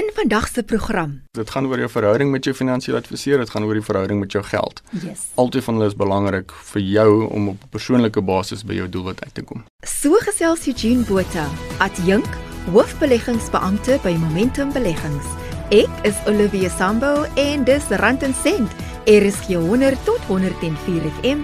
In 0.00 0.10
vandag 0.14 0.48
se 0.48 0.62
program. 0.62 1.22
Dit 1.30 1.50
gaan 1.50 1.66
oor 1.66 1.78
jou 1.78 1.88
verhouding 1.90 2.30
met 2.30 2.44
jou 2.44 2.54
finansiële 2.56 2.96
adviseur, 2.96 3.38
dit 3.38 3.50
gaan 3.50 3.64
oor 3.64 3.76
die 3.76 3.84
verhouding 3.84 4.20
met 4.20 4.32
jou 4.32 4.40
geld. 4.44 4.80
Yes. 4.90 5.26
Altyd 5.34 5.64
van 5.64 5.76
hulle 5.76 5.88
is 5.90 5.96
belangrik 5.96 6.54
vir 6.70 6.82
jou 6.82 7.10
om 7.28 7.48
op 7.48 7.64
'n 7.64 7.68
persoonlike 7.70 8.20
basis 8.20 8.64
by 8.64 8.74
jou 8.74 8.88
doelwit 8.88 9.24
uit 9.24 9.34
te 9.34 9.42
kom. 9.42 9.64
So 9.84 10.16
gesels 10.24 10.66
Eugene 10.66 11.04
Botha, 11.04 11.48
adjunk, 11.78 12.28
hoofbeleggingsbeampte 12.72 13.98
by 14.02 14.16
Momentum 14.16 14.72
Beleggings. 14.72 15.26
Ek 15.68 15.92
is 16.02 16.16
Olivia 16.26 16.68
Sambo 16.68 17.26
en 17.34 17.64
dis 17.64 17.88
Rand 17.88 18.22
en 18.22 18.34
Sent. 18.34 18.70
Is 19.04 19.36
100 19.46 20.04
tot 20.04 20.20
104 20.26 21.02
FM. 21.20 21.38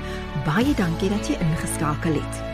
Baie 0.45 0.75
dankie 0.75 1.09
dat 1.09 1.29
jy 1.29 1.37
ingeskakel 1.41 2.15
het. 2.15 2.46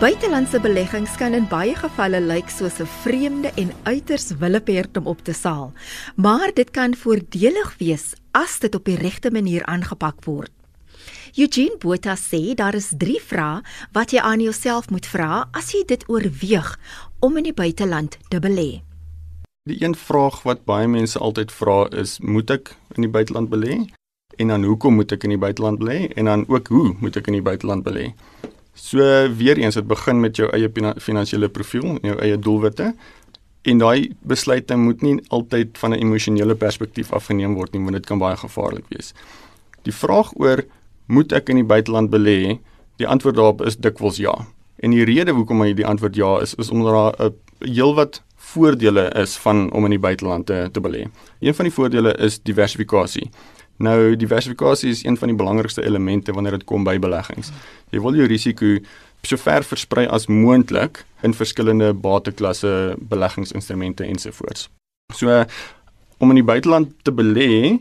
Buitelandse 0.00 0.56
beleggings 0.60 1.18
kan 1.20 1.34
in 1.36 1.44
baie 1.50 1.74
gevalle 1.76 2.16
lyk 2.24 2.48
soos 2.48 2.80
'n 2.80 2.88
vreemde 3.04 3.50
en 3.60 3.70
uiters 3.82 4.32
willeperd 4.40 4.96
om 4.96 5.06
op 5.06 5.20
te 5.24 5.32
saal, 5.32 5.72
maar 6.16 6.50
dit 6.54 6.70
kan 6.70 6.94
voordelig 6.94 7.74
wees 7.78 8.14
as 8.30 8.58
dit 8.58 8.74
op 8.74 8.84
die 8.84 8.96
regte 8.96 9.30
manier 9.30 9.64
aangepak 9.64 10.24
word. 10.24 10.50
Eugene 11.36 11.76
Botha 11.78 12.16
sê 12.16 12.54
daar 12.54 12.74
is 12.74 12.92
3 12.96 13.20
vrae 13.20 13.62
wat 13.92 14.10
jy 14.10 14.18
aan 14.20 14.40
jouself 14.40 14.90
moet 14.90 15.06
vra 15.06 15.48
as 15.52 15.72
jy 15.72 15.84
dit 15.86 16.08
oorweeg 16.08 16.78
om 17.20 17.36
in 17.36 17.44
die 17.44 17.54
buiteland 17.54 18.18
te 18.28 18.40
belê. 18.40 18.80
Die 19.68 19.84
een 19.84 19.94
vraag 19.94 20.42
wat 20.42 20.64
baie 20.64 20.88
mense 20.88 21.18
altyd 21.18 21.52
vra 21.52 21.86
is, 21.90 22.18
moet 22.18 22.50
ek 22.50 22.76
in 22.96 23.02
die 23.02 23.10
buiteland 23.10 23.50
belê? 23.50 23.84
En 24.36 24.48
dan 24.48 24.64
hoekom 24.64 24.94
moet 24.94 25.12
ek 25.12 25.24
in 25.24 25.30
die 25.30 25.38
buiteland 25.38 25.78
belê? 25.78 26.08
En 26.16 26.24
dan 26.24 26.44
ook 26.48 26.68
hoe 26.68 26.96
moet 27.00 27.16
ek 27.16 27.26
in 27.26 27.32
die 27.32 27.42
buiteland 27.42 27.84
belê? 27.84 28.14
So 28.74 28.98
weer 29.36 29.58
eens 29.58 29.74
dit 29.74 29.86
begin 29.86 30.20
met 30.20 30.36
jou 30.36 30.48
eie 30.50 30.70
finansiële 30.98 31.48
profiel, 31.48 31.98
jou 32.02 32.16
eie 32.18 32.38
doelwitte. 32.38 32.94
En 33.62 33.78
daai 33.78 34.14
besluite 34.26 34.76
moet 34.76 35.02
nie 35.02 35.20
altyd 35.28 35.78
van 35.78 35.90
'n 35.92 36.00
emosionele 36.00 36.54
perspektief 36.54 37.12
afgeneem 37.12 37.54
word 37.54 37.72
nie, 37.72 37.82
want 37.82 37.92
dit 37.92 38.06
kan 38.06 38.18
baie 38.18 38.36
gevaarlik 38.36 38.84
wees. 38.88 39.14
Die 39.82 39.94
vraag 39.94 40.32
oor 40.34 40.64
moet 41.06 41.32
ek 41.32 41.48
in 41.48 41.56
die 41.56 41.64
buiteland 41.64 42.10
belê? 42.10 42.58
Die 42.96 43.06
antwoord 43.06 43.34
daarop 43.34 43.62
is 43.66 43.76
dikwels 43.76 44.16
ja. 44.16 44.46
En 44.76 44.90
die 44.90 45.04
rede 45.04 45.32
hoekom 45.32 45.60
hy 45.60 45.74
die 45.74 45.86
antwoord 45.86 46.16
ja 46.16 46.40
is, 46.40 46.54
is 46.54 46.70
omdat 46.70 46.92
daar 46.92 47.30
'n 47.30 47.34
heelwat 47.58 48.22
voordele 48.36 49.10
is 49.14 49.36
van 49.36 49.72
om 49.72 49.84
in 49.84 49.90
die 49.90 50.02
buiteland 50.02 50.46
te, 50.46 50.68
te 50.72 50.80
belê. 50.80 51.06
Een 51.40 51.54
van 51.54 51.64
die 51.64 51.74
voordele 51.74 52.14
is 52.14 52.40
diversifikasie. 52.42 53.30
Nou 53.76 54.16
diversifikasie 54.16 54.90
is 54.90 55.04
een 55.04 55.16
van 55.18 55.32
die 55.32 55.36
belangrikste 55.36 55.84
elemente 55.84 56.32
wanneer 56.32 56.58
dit 56.58 56.66
kom 56.68 56.84
by 56.84 56.98
beleggings. 56.98 57.52
Jy 57.90 58.02
wil 58.04 58.18
jou 58.18 58.26
risiko 58.30 58.76
so 59.22 59.38
ver 59.38 59.64
versprei 59.66 60.06
as 60.10 60.26
moontlik 60.26 61.04
in 61.22 61.34
verskillende 61.34 61.92
bateklasse, 61.94 62.96
beleggingsinstrumente 62.98 64.04
ensovoorts. 64.04 64.68
So 65.14 65.44
om 66.18 66.30
in 66.30 66.38
die 66.38 66.46
buiteland 66.46 66.92
te 67.02 67.14
belê, 67.14 67.78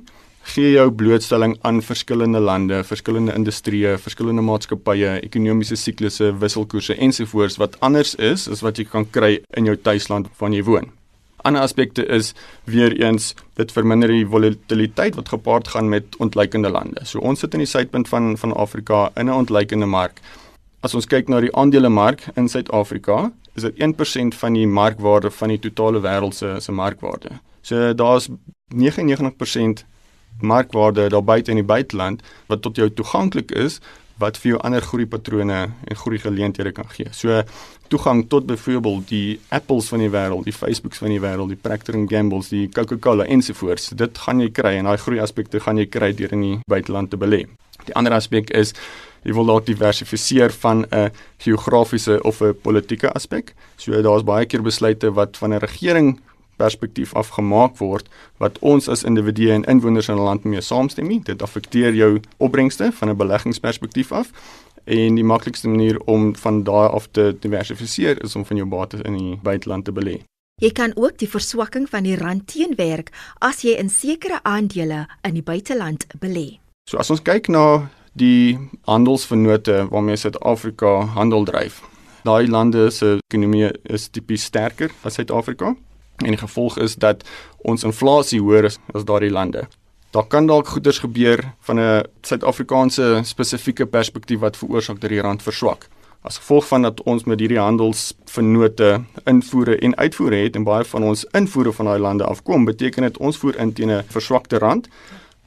gee 0.53 0.71
jou 0.73 0.87
blootstelling 0.97 1.57
aan 1.61 1.81
verskillende 1.85 2.39
lande, 2.41 2.81
verskillende 2.83 3.35
industrieë, 3.37 3.97
verskillende 4.01 4.41
maatskappye, 4.41 5.19
ekonomiese 5.27 5.77
siklusse, 5.77 6.31
wisselkoerse 6.41 6.97
ensovoorts 6.97 7.59
wat 7.61 7.77
anders 7.85 8.15
is 8.15 8.47
as 8.49 8.65
wat 8.65 8.81
jy 8.81 8.87
kan 8.89 9.05
kry 9.05 9.37
in 9.57 9.69
jou 9.69 9.77
tuisland 9.77 10.31
waar 10.39 10.57
jy 10.57 10.65
woon 10.65 10.89
ander 11.41 11.61
aspekte 11.61 12.05
is 12.05 12.33
weer 12.63 12.93
eens 13.01 13.33
dit 13.59 13.71
verminder 13.71 14.09
die 14.09 14.27
volatiliteit 14.27 15.15
wat 15.15 15.29
gepaard 15.29 15.67
gaan 15.67 15.89
met 15.89 16.15
ontleikende 16.17 16.69
lande. 16.69 17.05
So 17.05 17.19
ons 17.19 17.39
sit 17.39 17.53
in 17.53 17.63
die 17.63 17.69
suidpunt 17.69 18.07
van 18.07 18.37
van 18.37 18.53
Afrika 18.53 19.09
in 19.15 19.25
'n 19.25 19.33
ontleikende 19.43 19.85
mark. 19.85 20.19
As 20.81 20.95
ons 20.95 21.05
kyk 21.05 21.27
na 21.27 21.39
die 21.39 21.55
aandelemark 21.55 22.23
in 22.35 22.47
Suid-Afrika, 22.49 23.31
is 23.53 23.61
dit 23.61 23.79
1% 23.79 24.35
van 24.35 24.53
die 24.53 24.67
markwaarde 24.67 25.31
van 25.31 25.49
die 25.49 25.59
totale 25.59 26.01
wêreld 26.01 26.33
se 26.33 26.55
se 26.59 26.71
markwaarde. 26.71 27.29
So 27.61 27.93
daar's 27.93 28.29
99% 28.75 29.85
markwaarde 30.39 31.09
daar 31.09 31.23
buite 31.23 31.51
in 31.51 31.57
die 31.57 31.65
buiteland 31.65 32.21
wat 32.47 32.61
tot 32.61 32.75
jou 32.75 32.89
toeganklik 32.89 33.51
is 33.51 33.79
wat 34.21 34.37
vir 34.41 34.53
jou 34.53 34.59
ander 34.61 34.85
groeipatrone 34.85 35.59
en 35.71 35.99
groei 36.03 36.19
geleenthede 36.21 36.71
kan 36.75 36.89
gee. 36.93 37.09
So 37.11 37.41
toegang 37.91 38.23
tot 38.31 38.45
byvoorbeeld 38.47 39.07
die 39.09 39.39
Apples 39.49 39.89
van 39.91 39.99
die 39.99 40.11
wêreld, 40.13 40.47
die 40.47 40.55
Facebooks 40.55 41.01
van 41.03 41.11
die 41.11 41.19
wêreld, 41.19 41.51
die 41.51 41.59
Procter 41.59 41.97
& 42.03 42.11
Gamble's, 42.11 42.51
die 42.53 42.69
Coca-Cola 42.71 43.25
ensovoorts. 43.27 43.91
Dit 43.99 44.17
gaan 44.25 44.39
jy 44.39 44.51
kry 44.55 44.77
en 44.79 44.87
daai 44.87 44.97
groei 45.01 45.19
aspekte 45.19 45.59
gaan 45.59 45.81
jy 45.81 45.89
kry 45.91 46.13
deur 46.15 46.37
in 46.37 46.45
die 46.47 46.57
buiteland 46.71 47.11
te 47.11 47.19
belê. 47.19 47.45
Die 47.87 47.95
ander 47.97 48.15
aspek 48.15 48.53
is 48.55 48.75
jy 49.25 49.35
wil 49.37 49.49
dalk 49.49 49.67
diversifiseer 49.67 50.53
van 50.63 50.85
'n 50.91 51.11
geografiese 51.37 52.21
of 52.23 52.41
'n 52.41 52.55
politieke 52.63 53.11
aspek. 53.11 53.53
So 53.77 54.01
daar's 54.01 54.23
baie 54.23 54.45
keer 54.45 54.61
besluite 54.61 55.11
wat 55.13 55.37
van 55.37 55.53
'n 55.53 55.59
regering 55.59 56.19
perspektief 56.61 57.13
af 57.17 57.33
gemaak 57.37 57.77
word 57.81 58.09
wat 58.43 58.59
ons 58.61 58.89
as 58.89 59.05
individue 59.07 59.51
en 59.55 59.67
inwoners 59.73 60.09
in 60.09 60.15
'n 60.15 60.27
land 60.29 60.43
mee 60.43 60.61
saamstem 60.61 61.07
nie. 61.07 61.21
Dit 61.23 61.41
affekteer 61.41 61.93
jou 61.93 62.19
opbrengste 62.37 62.91
van 62.91 63.09
'n 63.09 63.17
beleggingsperspektief 63.17 64.11
af. 64.11 64.31
En 64.85 65.15
die 65.15 65.23
maklikste 65.23 65.69
manier 65.69 65.99
om 66.05 66.35
van 66.35 66.63
daai 66.63 66.89
af 66.89 67.07
te 67.11 67.35
diversifiseer 67.39 68.23
is 68.23 68.35
om 68.35 68.45
van 68.45 68.57
jou 68.57 68.67
bates 68.69 69.01
in 69.01 69.17
die 69.17 69.39
buiteland 69.43 69.85
te 69.85 69.91
belê. 69.91 70.21
Jy 70.61 70.69
kan 70.71 70.91
ook 70.95 71.17
die 71.17 71.29
verswakking 71.29 71.89
van 71.89 72.03
die 72.03 72.15
rand 72.15 72.47
teenwerk 72.47 73.09
as 73.39 73.61
jy 73.61 73.71
in 73.81 73.89
sekere 73.89 74.39
aandele 74.43 75.07
in 75.21 75.33
die 75.33 75.43
buiteland 75.43 76.05
belê. 76.19 76.59
So 76.89 76.97
as 76.97 77.09
ons 77.09 77.21
kyk 77.21 77.47
na 77.47 77.89
die 78.13 78.59
handelsvennote 78.85 79.87
waarmee 79.89 80.15
Suid-Afrika 80.15 80.99
handel 81.15 81.45
dryf. 81.45 81.81
Daai 82.23 82.47
lande 82.47 82.89
se 82.93 83.17
ekonomie 83.25 83.71
is 83.89 84.09
tipies 84.09 84.43
sterker 84.43 84.91
as 85.01 85.17
Suid-Afrika 85.17 85.75
en 86.21 86.35
die 86.35 86.41
gevolg 86.41 86.77
is 86.77 86.95
dat 86.95 87.23
ons 87.57 87.83
inflasie 87.83 88.39
hoër 88.41 88.69
is 88.69 88.79
as 88.93 89.05
daardie 89.05 89.31
lande. 89.31 89.67
Daar 90.11 90.27
kan 90.27 90.47
dalk 90.47 90.67
goeders 90.67 90.99
gebeur 90.99 91.53
van 91.59 91.79
'n 91.79 92.03
Suid-Afrikaanse 92.21 93.19
spesifieke 93.23 93.85
perspektief 93.85 94.39
wat 94.39 94.57
veroorsaak 94.57 94.99
dat 94.99 95.09
die 95.09 95.21
rand 95.21 95.43
verswak. 95.43 95.87
As 96.21 96.37
gevolg 96.37 96.67
van 96.67 96.81
dat 96.81 97.03
ons 97.03 97.23
met 97.23 97.39
hierdie 97.39 97.59
handelsvennote 97.59 99.01
invoere 99.23 99.77
en 99.77 99.95
uitvoere 99.95 100.35
het 100.35 100.55
en 100.55 100.63
baie 100.63 100.83
van 100.83 101.03
ons 101.03 101.25
invoere 101.31 101.71
van 101.71 101.85
daai 101.85 101.99
lande 101.99 102.23
afkom, 102.23 102.65
beteken 102.65 103.01
dit 103.01 103.17
ons 103.17 103.37
voer 103.37 103.57
in 103.57 103.73
teen 103.73 103.91
'n 103.91 104.03
verswakte 104.07 104.57
rand 104.57 104.87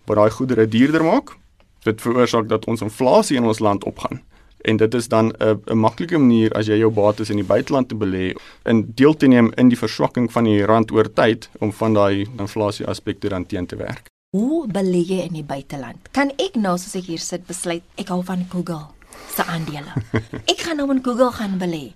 wat 0.04 0.16
daai 0.16 0.30
goedere 0.30 0.68
duurder 0.68 1.04
maak. 1.04 1.36
Dit 1.82 2.00
veroorsaak 2.00 2.48
dat 2.48 2.64
ons 2.64 2.80
inflasie 2.80 3.36
in 3.36 3.44
ons 3.44 3.58
land 3.58 3.84
opgaan 3.84 4.22
en 4.64 4.76
dit 4.80 4.94
is 4.94 5.08
dan 5.08 5.32
'n 5.38 5.60
'n 5.66 5.78
maklike 5.78 6.19
manier 6.19 6.52
as 6.52 6.66
jy 6.66 6.78
jou 6.78 6.91
bates 6.91 7.30
in 7.30 7.36
die 7.36 7.50
buiteland 7.52 7.88
te 7.88 7.94
belê 7.94 8.34
in 8.64 8.92
deel 8.94 9.14
te 9.14 9.26
neem 9.26 9.52
in 9.56 9.69
die 9.69 9.78
verswakking 9.78 10.32
van 10.32 10.44
die 10.44 10.64
rand 10.64 10.92
oor 10.92 11.12
tyd 11.12 11.48
om 11.58 11.72
van 11.72 11.94
daai 11.94 12.26
inflasie 12.38 12.86
aspekte 12.86 13.28
dan 13.28 13.47
teen 13.47 13.66
te 13.66 13.76
werk. 13.76 14.08
Hoe 14.30 14.66
belê 14.66 15.04
jy 15.06 15.20
in 15.26 15.32
die 15.32 15.44
buiteland? 15.44 15.97
Kan 16.10 16.30
ek 16.38 16.54
nou 16.54 16.78
soos 16.78 16.94
ek 16.94 17.04
hier 17.04 17.19
sit 17.19 17.47
besluit 17.47 17.82
ek 17.94 18.08
hou 18.08 18.22
van 18.22 18.47
Google 18.50 18.86
se 19.34 19.44
aandele. 19.44 19.92
ek 20.52 20.60
gaan 20.60 20.76
nou 20.76 20.91
in 20.91 21.04
Google 21.04 21.32
gaan 21.32 21.58
belê. 21.58 21.92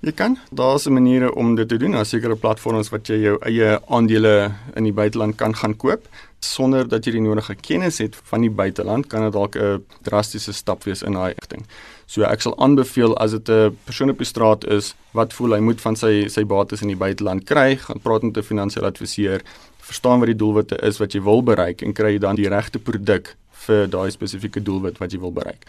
Jy 0.00 0.12
kan, 0.12 0.38
daar's 0.50 0.86
'n 0.86 0.92
maniere 0.92 1.34
om 1.34 1.54
dit 1.54 1.68
te 1.68 1.76
doen. 1.76 1.90
Daar's 1.90 2.08
sekere 2.08 2.36
platforms 2.36 2.88
wat 2.88 3.06
jy 3.06 3.18
jou 3.18 3.38
eie 3.40 3.80
aandele 3.88 4.52
in 4.74 4.84
die 4.84 4.92
buiteland 4.92 5.36
kan 5.36 5.54
gaan 5.54 5.76
koop 5.76 6.06
sonder 6.40 6.88
dat 6.88 7.04
jy 7.04 7.12
die 7.12 7.22
nodige 7.22 7.54
kennis 7.54 7.98
het 7.98 8.16
van 8.30 8.40
die 8.40 8.50
buiteland, 8.50 9.06
kan 9.06 9.22
dit 9.22 9.32
dalk 9.32 9.56
'n 9.56 9.84
drastiese 10.02 10.52
stap 10.52 10.84
wees 10.84 11.02
in 11.02 11.12
daai 11.12 11.34
rigting. 11.34 11.66
So 12.06 12.22
ek 12.22 12.40
sal 12.40 12.58
aanbeveel 12.58 13.16
as 13.18 13.30
dit 13.30 13.48
'n 13.48 13.76
persoon 13.84 14.10
op 14.10 14.18
die 14.18 14.26
straat 14.26 14.64
is 14.66 14.94
wat 15.12 15.32
voel 15.32 15.54
hy 15.54 15.60
moet 15.60 15.80
van 15.80 15.96
sy 15.96 16.28
sy 16.28 16.44
bates 16.44 16.82
in 16.82 16.88
die 16.88 16.96
buiteland 16.96 17.44
kry, 17.44 17.76
gaan 17.76 18.00
praat 18.00 18.22
met 18.22 18.36
'n 18.36 18.42
finansiële 18.42 18.86
adviseur, 18.86 19.42
verstaan 19.78 20.18
wat 20.18 20.26
die 20.26 20.36
doelwitte 20.36 20.76
is 20.82 20.98
wat 20.98 21.12
jy 21.12 21.22
wil 21.22 21.42
bereik 21.42 21.82
en 21.82 21.92
kry 21.92 22.18
dan 22.18 22.36
die 22.36 22.48
regte 22.48 22.78
produk 22.78 23.36
vir 23.66 23.88
daai 23.88 24.10
spesifieke 24.10 24.62
doelwit 24.62 24.98
wat 24.98 25.12
jy 25.12 25.18
wil 25.18 25.32
bereik. 25.32 25.66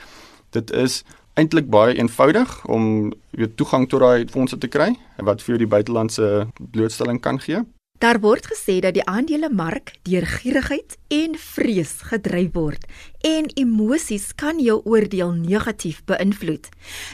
Dit 0.51 0.71
is 0.71 1.03
eintlik 1.33 1.69
baie 1.69 1.95
eenvoudig 1.95 2.65
om 2.65 3.13
weer 3.31 3.55
toegang 3.55 3.87
tot 3.89 3.99
daai 3.99 4.27
fondse 4.27 4.57
te 4.57 4.67
kry 4.67 4.95
wat 5.17 5.41
vir 5.41 5.55
jou 5.55 5.57
die 5.57 5.73
buitelandse 5.75 6.47
blootstelling 6.71 7.21
kan 7.21 7.39
gee. 7.39 7.63
Daar 7.99 8.19
word 8.19 8.45
gesê 8.47 8.77
dat 8.79 8.93
die 8.95 9.03
aandelemark 9.03 9.91
deur 10.07 10.23
gierigheid 10.23 10.95
en 11.11 11.33
vrees 11.35 11.97
gedryf 12.07 12.53
word 12.55 12.85
en 13.27 13.49
emosies 13.59 14.29
kan 14.39 14.61
jou 14.63 14.77
oordeel 14.87 15.33
negatief 15.35 15.99
beïnvloed. 16.07 16.69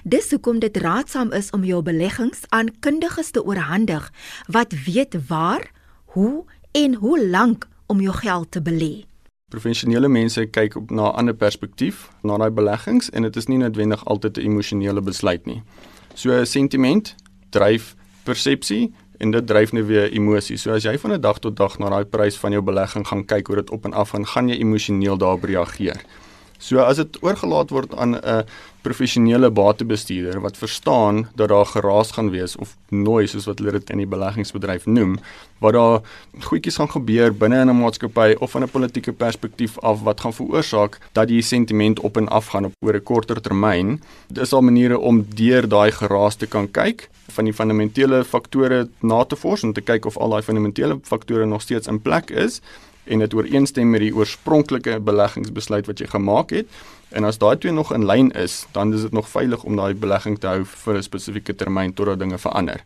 Dis 0.05 0.29
hoekom 0.29 0.59
dit 0.61 0.77
raadsaam 0.77 1.31
is 1.33 1.49
om 1.57 1.65
jou 1.65 1.81
beleggings 1.81 2.45
aan 2.53 2.69
kundiges 2.85 3.33
te 3.33 3.41
oorhandig 3.41 4.11
wat 4.45 4.77
weet 4.85 5.17
waar, 5.27 5.71
hoe 6.13 6.45
en 6.71 6.93
hoe 7.01 7.17
lank 7.29 7.65
om 7.89 8.01
jou 8.01 8.13
geld 8.13 8.51
te 8.51 8.61
belê. 8.61 8.93
Professionele 9.49 10.07
mense 10.07 10.45
kyk 10.45 10.75
op 10.77 10.91
na 10.91 11.09
'n 11.09 11.15
ander 11.17 11.35
perspektief 11.35 12.09
na 12.21 12.37
daai 12.37 12.51
beleggings 12.51 13.09
en 13.09 13.21
dit 13.21 13.35
is 13.35 13.47
nie 13.47 13.57
noodwendig 13.57 14.05
altyd 14.05 14.37
'n 14.37 14.41
emosionele 14.41 15.01
besluit 15.01 15.45
nie. 15.45 15.63
So 16.13 16.43
sentiment 16.43 17.15
dryf 17.49 17.95
persepsie 18.23 18.93
en 19.17 19.31
dit 19.31 19.47
dryf 19.47 19.71
net 19.71 19.85
weer 19.85 20.11
emosie. 20.11 20.57
So 20.57 20.71
as 20.71 20.83
jy 20.83 20.97
van 20.97 21.11
'n 21.13 21.21
dag 21.21 21.39
tot 21.39 21.55
dag 21.55 21.79
na 21.79 21.89
daai 21.89 22.05
prys 22.05 22.37
van 22.37 22.51
jou 22.51 22.61
belegging 22.61 23.07
gaan 23.07 23.25
kyk 23.25 23.47
hoe 23.47 23.55
dit 23.55 23.69
op 23.69 23.85
en 23.85 23.93
af 23.93 24.09
gaan, 24.09 24.25
gaan 24.25 24.49
jy 24.49 24.57
emosioneel 24.59 25.17
daarop 25.17 25.43
reageer. 25.43 26.01
So 26.65 26.81
as 26.81 26.97
dit 26.97 27.17
oorgelaat 27.21 27.69
word 27.69 27.91
aan 27.93 28.15
'n 28.17 28.45
professionele 28.81 29.49
batebestuurder 29.49 30.41
wat 30.41 30.57
verstaan 30.57 31.27
dat 31.35 31.49
daar 31.49 31.65
geraas 31.65 32.11
gaan 32.11 32.29
wees 32.29 32.55
of 32.55 32.75
noise 32.89 33.31
soos 33.33 33.45
wat 33.45 33.59
hulle 33.59 33.71
dit 33.71 33.89
in 33.89 33.97
die 33.97 34.07
beleggingsbedryf 34.07 34.85
noem, 34.85 35.17
wat 35.59 35.73
daar 35.73 36.01
goedjies 36.47 36.77
gaan 36.77 36.89
gebeur 36.89 37.33
binne 37.33 37.61
in 37.61 37.69
'n 37.69 37.81
maatskappy 37.81 38.35
of 38.39 38.51
van 38.51 38.63
'n 38.63 38.69
politieke 38.69 39.13
perspektief 39.13 39.79
af 39.79 40.01
wat 40.01 40.21
gaan 40.21 40.33
veroorsaak 40.33 40.97
dat 41.13 41.27
die 41.27 41.41
sentiment 41.41 41.99
op 41.99 42.17
en 42.17 42.27
af 42.27 42.47
gaan 42.47 42.65
op 42.65 42.73
oor 42.81 42.95
'n 42.95 43.03
korter 43.03 43.41
termyn. 43.41 44.01
Dis 44.27 44.53
al 44.53 44.61
maniere 44.61 44.99
om 44.99 45.25
deur 45.35 45.67
daai 45.67 45.91
geraas 45.91 46.35
te 46.35 46.47
kan 46.47 46.71
kyk 46.71 47.09
van 47.27 47.45
die 47.45 47.53
fundamentele 47.53 48.23
faktore 48.23 48.87
na 49.01 49.23
te 49.23 49.35
vors 49.35 49.63
om 49.63 49.73
te 49.73 49.81
kyk 49.81 50.05
of 50.05 50.17
al 50.17 50.29
daai 50.29 50.41
fundamentele 50.41 50.99
faktore 51.03 51.45
nog 51.45 51.61
steeds 51.61 51.87
in 51.87 52.01
plek 52.01 52.29
is 52.29 52.61
en 53.05 53.19
dit 53.19 53.33
ooreenstem 53.33 53.89
met 53.89 53.99
die 53.99 54.13
oorspronklike 54.15 54.99
beleggingsbesluit 54.99 55.85
wat 55.85 55.99
jy 55.99 56.07
gemaak 56.07 56.49
het. 56.49 56.67
En 57.09 57.23
as 57.23 57.37
daai 57.37 57.57
twee 57.57 57.71
nog 57.71 57.93
in 57.93 58.05
lyn 58.05 58.31
is, 58.31 58.65
dan 58.71 58.93
is 58.93 59.01
dit 59.01 59.11
nog 59.11 59.29
veilig 59.29 59.63
om 59.63 59.75
daai 59.75 59.93
belegging 59.93 60.39
te 60.39 60.47
hou 60.47 60.65
vir 60.65 60.97
'n 60.97 61.03
spesifieke 61.03 61.55
termyn 61.55 61.93
totdat 61.93 62.19
dinge 62.19 62.37
verander. 62.37 62.83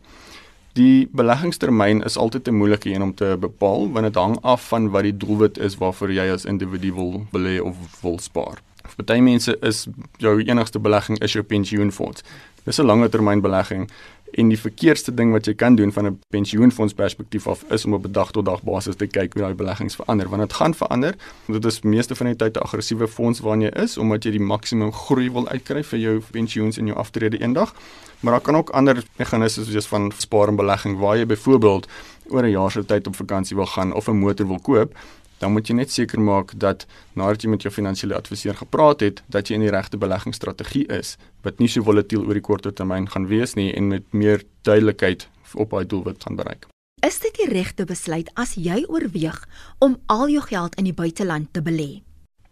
Die 0.72 1.08
beleggingstermyn 1.12 2.02
is 2.02 2.16
altyd 2.16 2.48
'n 2.48 2.54
moeilike 2.54 2.90
een 2.90 3.02
om 3.02 3.14
te 3.14 3.36
bepaal 3.40 3.90
want 3.92 4.06
dit 4.06 4.14
hang 4.14 4.38
af 4.42 4.68
van 4.68 4.90
wat 4.90 5.02
die 5.02 5.16
doelwit 5.16 5.58
is 5.58 5.76
waarvoor 5.76 6.12
jy 6.12 6.30
as 6.30 6.44
individu 6.44 6.92
wil 6.94 7.26
belê 7.32 7.60
of 7.62 7.76
wil 8.02 8.18
spaar. 8.18 8.62
Vir 8.96 9.04
baie 9.04 9.22
mense 9.22 9.56
is 9.60 9.86
jou 10.16 10.42
enigste 10.42 10.78
belegging 10.78 11.18
is 11.18 11.32
jou 11.32 11.44
pensioenfonds. 11.44 12.22
Dis 12.64 12.78
'n 12.78 12.86
langer 12.86 13.10
termyn 13.10 13.40
belegging 13.40 13.90
En 14.32 14.48
die 14.48 14.58
verkeerdste 14.58 15.14
ding 15.14 15.32
wat 15.34 15.46
jy 15.46 15.54
kan 15.54 15.74
doen 15.74 15.92
van 15.92 16.06
'n 16.06 16.20
pensioenfonds 16.30 16.94
perspektief 16.94 17.46
af 17.46 17.64
is 17.70 17.84
om 17.84 17.94
op 17.94 18.04
'n 18.04 18.12
dag 18.12 18.30
tot 18.30 18.44
dag 18.44 18.62
basis 18.62 18.96
te 18.96 19.06
kyk 19.06 19.32
hoe 19.32 19.42
daai 19.42 19.54
beleggings 19.54 19.94
verander 19.94 20.28
want 20.28 20.42
dit 20.42 20.52
gaan 20.52 20.74
verander. 20.74 21.14
Dit 21.46 21.64
is 21.64 21.80
meeste 21.80 22.14
van 22.14 22.26
die 22.26 22.36
tyd 22.36 22.56
'n 22.56 22.60
aggressiewe 22.60 23.08
fonds 23.08 23.40
waarna 23.40 23.64
jy 23.64 23.82
is 23.82 23.98
omdat 23.98 24.24
jy 24.24 24.30
die 24.30 24.40
maksimum 24.40 24.92
groei 24.92 25.30
wil 25.30 25.48
uitkry 25.48 25.84
vir 25.84 25.98
jou 25.98 26.22
pensioens 26.30 26.78
en 26.78 26.86
jou 26.86 26.98
aftrede 26.98 27.38
eendag. 27.38 27.74
Maar 28.20 28.32
daar 28.32 28.42
kan 28.42 28.56
ook 28.56 28.70
ander 28.70 29.04
meganismes 29.16 29.72
soos 29.72 29.86
van 29.86 30.12
spaar 30.16 30.48
en 30.48 30.56
belegging 30.56 30.98
waar 30.98 31.16
jy 31.16 31.26
byvoorbeeld 31.26 31.86
oor 32.28 32.42
'n 32.42 32.50
jaar 32.50 32.70
se 32.70 32.84
tyd 32.84 33.06
op 33.06 33.16
vakansie 33.16 33.56
wil 33.56 33.66
gaan 33.66 33.92
of 33.92 34.08
'n 34.08 34.18
motor 34.18 34.46
wil 34.46 34.60
koop 34.60 34.94
dan 35.40 35.52
moet 35.56 35.68
jy 35.68 35.74
net 35.78 35.92
seker 35.92 36.20
maak 36.20 36.52
dat 36.60 36.84
nadat 37.16 37.44
jy 37.44 37.50
met 37.54 37.64
jou 37.64 37.72
finansiële 37.72 38.16
adviseur 38.16 38.56
gepraat 38.58 39.00
het, 39.00 39.22
dat 39.32 39.48
jy 39.48 39.56
in 39.56 39.64
die 39.64 39.72
regte 39.72 40.00
beleggingsstrategie 40.00 40.86
is 40.92 41.16
wat 41.44 41.58
nie 41.58 41.68
so 41.68 41.84
volatiel 41.86 42.26
oor 42.26 42.36
die 42.36 42.44
korter 42.44 42.74
termyn 42.76 43.08
gaan 43.08 43.30
wees 43.30 43.56
nie 43.56 43.70
en 43.72 43.88
met 43.88 44.04
meer 44.12 44.44
duidelikheid 44.68 45.28
op 45.54 45.72
daai 45.72 45.86
doelwit 45.88 46.22
gaan 46.22 46.36
bereik. 46.36 46.68
Is 47.06 47.16
dit 47.24 47.32
die 47.40 47.48
regte 47.48 47.86
besluit 47.88 48.28
as 48.36 48.52
jy 48.60 48.82
oorweeg 48.88 49.40
om 49.80 49.96
al 50.12 50.28
jou 50.28 50.42
geld 50.44 50.76
in 50.76 50.84
die 50.90 50.96
buiteland 50.96 51.48
te 51.56 51.64
belê? 51.64 52.02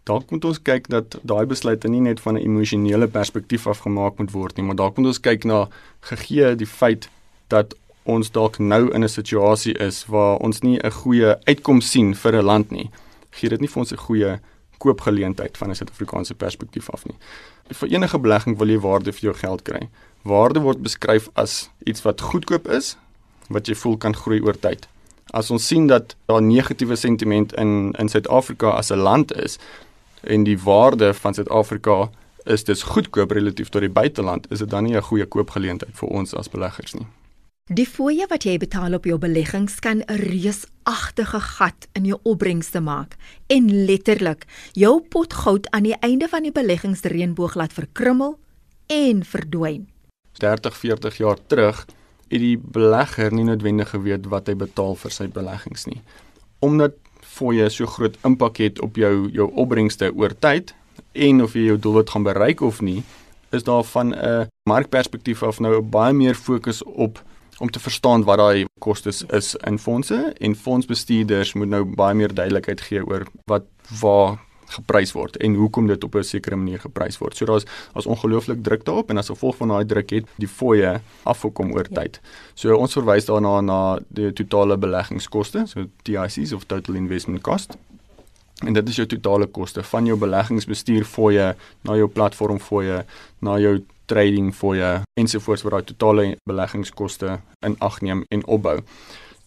Dalk 0.09 0.31
moet 0.33 0.45
ons 0.49 0.57
kyk 0.57 0.89
dat 0.89 1.19
daai 1.21 1.45
besluite 1.45 1.87
nie 1.87 2.01
net 2.01 2.19
van 2.19 2.33
'n 2.35 2.41
emosionele 2.41 3.07
perspektief 3.07 3.67
af 3.67 3.85
gemaak 3.85 4.17
moet 4.17 4.31
word 4.31 4.57
nie, 4.57 4.65
maar 4.65 4.75
dalk 4.75 4.97
moet 4.97 5.13
ons 5.13 5.21
kyk 5.21 5.45
na 5.45 5.67
gegee 6.01 6.55
die 6.55 6.65
feit 6.65 7.09
dat 7.47 7.75
ons 8.09 8.31
dalk 8.31 8.59
nou 8.59 8.89
in 8.93 9.03
'n 9.03 9.09
situasie 9.09 9.73
is 9.77 10.05
waar 10.05 10.37
ons 10.37 10.61
nie 10.61 10.79
'n 10.83 10.91
goeie 10.91 11.35
uitkoms 11.45 11.91
sien 11.91 12.15
vir 12.15 12.33
'n 12.35 12.45
land 12.45 12.71
nie, 12.71 12.89
gee 13.31 13.49
dit 13.49 13.61
nie 13.61 13.67
vir 13.67 13.79
ons 13.79 13.91
'n 13.91 14.05
goeie 14.07 14.39
koopgeleentheid 14.77 15.57
van 15.57 15.69
'n 15.69 15.75
Suid-Afrikaanse 15.75 16.35
perspektief 16.35 16.89
af 16.89 17.05
nie. 17.05 17.15
Vir 17.69 17.89
enige 17.89 18.19
belegging 18.19 18.57
wil 18.57 18.67
jy 18.67 18.79
waarde 18.79 19.11
vir 19.11 19.21
jou 19.21 19.33
geld 19.33 19.61
kry. 19.61 19.89
Waarde 20.23 20.59
word 20.59 20.81
beskryf 20.81 21.29
as 21.33 21.69
iets 21.85 22.01
wat 22.01 22.21
goedkoop 22.21 22.67
is, 22.67 22.97
wat 23.49 23.67
jy 23.67 23.75
voel 23.75 23.97
kan 23.97 24.15
groei 24.15 24.41
oor 24.41 24.59
tyd. 24.59 24.87
As 25.31 25.51
ons 25.51 25.67
sien 25.67 25.87
dat 25.87 26.15
daar 26.25 26.41
negatiewe 26.41 26.95
sentiment 26.95 27.53
in 27.53 27.93
in 27.99 28.09
Suid-Afrika 28.09 28.69
as 28.69 28.91
'n 28.91 28.97
land 28.97 29.35
is 29.35 29.59
en 30.23 30.43
die 30.43 30.59
waarde 30.59 31.13
van 31.13 31.33
Suid-Afrika 31.33 32.09
is 32.45 32.63
dis 32.63 32.83
goedkoop 32.83 33.31
relatief 33.31 33.69
tot 33.69 33.81
die 33.81 33.89
buiteland, 33.89 34.51
is 34.51 34.59
dit 34.59 34.69
dan 34.69 34.83
nie 34.83 34.95
'n 34.95 35.01
goeie 35.01 35.25
koopgeleentheid 35.25 35.91
vir 35.93 36.09
ons 36.09 36.33
as 36.33 36.49
beleggers 36.49 36.93
nie. 36.93 37.07
Die 37.69 37.85
fooie 37.85 38.25
wat 38.25 38.47
jy 38.47 38.55
betaal 38.57 38.95
op 38.97 39.03
jou 39.05 39.19
beleggings 39.21 39.75
kan 39.77 40.01
'n 40.01 40.17
reusagtige 40.17 41.39
gat 41.39 41.87
in 41.93 42.05
jou 42.05 42.17
opbrengste 42.23 42.79
maak 42.81 43.15
en 43.47 43.85
letterlik 43.85 44.47
jou 44.73 45.01
pot 45.01 45.33
goud 45.33 45.69
aan 45.69 45.83
die 45.83 45.99
einde 46.01 46.27
van 46.27 46.41
die 46.43 46.51
beleggingsreënboog 46.51 47.55
laat 47.55 47.73
verkrummel 47.73 48.39
en 48.87 49.23
verdwyn. 49.23 49.87
30, 50.39 50.77
40 50.77 51.17
jaar 51.17 51.37
terug 51.47 51.85
het 52.29 52.39
die 52.39 52.57
belegger 52.57 53.33
nie 53.33 53.43
noodwendig 53.43 53.89
geweet 53.89 54.25
wat 54.25 54.47
hy 54.47 54.55
betaal 54.55 54.95
vir 54.95 55.11
sy 55.11 55.27
beleggings 55.27 55.85
nie. 55.85 56.01
Omdat 56.59 56.93
fooie 57.21 57.69
so 57.69 57.85
groot 57.85 58.17
impak 58.23 58.57
het 58.57 58.81
op 58.81 58.95
jou 58.95 59.29
jou 59.31 59.51
opbrengste 59.53 60.11
oor 60.15 60.33
tyd 60.39 60.73
en 61.13 61.43
of 61.43 61.53
jy 61.53 61.65
jou 61.65 61.77
doelwit 61.77 62.09
gaan 62.09 62.23
bereik 62.23 62.61
of 62.61 62.81
nie, 62.81 63.03
is 63.51 63.63
daar 63.63 63.83
van 63.83 64.15
'n 64.15 64.47
markperspektief 64.63 65.43
af 65.43 65.59
nou 65.59 65.81
baie 65.81 66.13
meer 66.13 66.35
fokus 66.35 66.83
op 66.83 67.21
om 67.59 67.69
te 67.69 67.79
verstaan 67.79 68.23
wat 68.23 68.37
daai 68.37 68.65
kostes 68.79 69.23
is 69.35 69.55
in 69.67 69.79
fondse 69.79 70.33
en 70.39 70.55
fondsbestuurders 70.55 71.53
moet 71.53 71.73
nou 71.73 71.83
baie 71.85 72.15
meer 72.15 72.33
duidelikheid 72.33 72.81
gee 72.81 73.03
oor 73.05 73.27
wat 73.51 73.67
waar 74.01 74.37
geprys 74.69 75.13
word 75.17 75.37
en 75.43 75.55
hoekom 75.57 75.87
dit 75.89 76.03
op 76.03 76.15
'n 76.15 76.23
sekere 76.23 76.55
manier 76.55 76.79
geprys 76.79 77.17
word. 77.17 77.35
So 77.35 77.45
daar's 77.45 77.65
as 77.93 78.05
ongelooflik 78.05 78.63
druk 78.63 78.85
daarop 78.85 79.09
en 79.09 79.17
as 79.17 79.29
gevolg 79.29 79.55
van 79.55 79.67
daai 79.67 79.85
druk 79.85 80.09
het 80.09 80.25
die 80.37 80.47
fooie 80.47 81.01
afgekom 81.23 81.73
oor 81.73 81.87
ja. 81.89 82.01
tyd. 82.01 82.21
So 82.53 82.75
ons 82.75 82.93
verwys 82.93 83.25
daarna 83.25 83.61
na 83.61 83.99
die 84.07 84.33
totale 84.33 84.77
beleggingskoste, 84.77 85.67
so 85.67 85.85
TICs 86.03 86.53
of 86.53 86.63
total 86.63 86.95
investment 86.95 87.41
cost. 87.41 87.77
En 88.65 88.73
dit 88.73 88.89
is 88.89 88.95
jou 88.95 89.07
totale 89.07 89.47
koste 89.47 89.83
van 89.83 90.05
jou 90.05 90.17
beleggingsbestuur 90.19 91.05
fooie 91.07 91.55
na 91.87 91.95
jou 91.95 92.07
platform 92.11 92.59
fooie 92.59 93.05
na 93.39 93.55
jou 93.59 93.79
trading 94.09 94.51
fooie 94.55 94.89
ensovoorts 95.21 95.63
wat 95.63 95.75
daai 95.75 95.87
totale 95.93 96.25
beleggingskoste 96.49 97.37
in 97.65 97.77
ag 97.79 98.01
neem 98.01 98.25
en 98.33 98.45
opbou. 98.45 98.79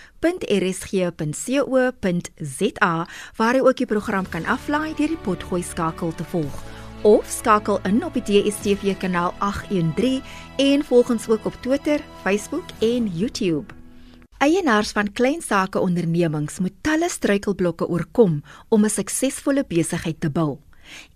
waar 3.36 3.56
jy 3.56 3.62
ook 3.62 3.78
die 3.78 3.86
program 3.86 4.30
kan 4.30 4.46
aflaai 4.46 4.94
deur 4.96 5.08
die 5.08 5.18
potgooi 5.18 5.64
skakel 5.64 6.16
te 6.16 6.24
volg 6.24 6.74
of 7.04 7.28
skakel 7.28 7.80
in 7.84 8.00
op 8.06 8.16
die 8.16 8.24
DSTV 8.24 8.96
kanaal 8.98 9.34
813 9.40 10.24
en 10.58 10.84
volg 10.88 11.10
ons 11.10 11.28
ook 11.28 11.46
op 11.46 11.56
Twitter, 11.62 12.00
Facebook 12.24 12.64
en 12.80 13.08
YouTube. 13.08 13.74
Eienaars 14.44 14.92
van 14.92 15.12
klein 15.12 15.42
sake 15.42 15.80
ondernemings 15.80 16.60
moet 16.60 16.76
talle 16.82 17.10
struikelblokke 17.10 17.88
oorkom 17.88 18.42
om 18.70 18.84
'n 18.84 18.90
suksesvolle 18.90 19.64
besigheid 19.68 20.20
te 20.20 20.30
bou. 20.30 20.60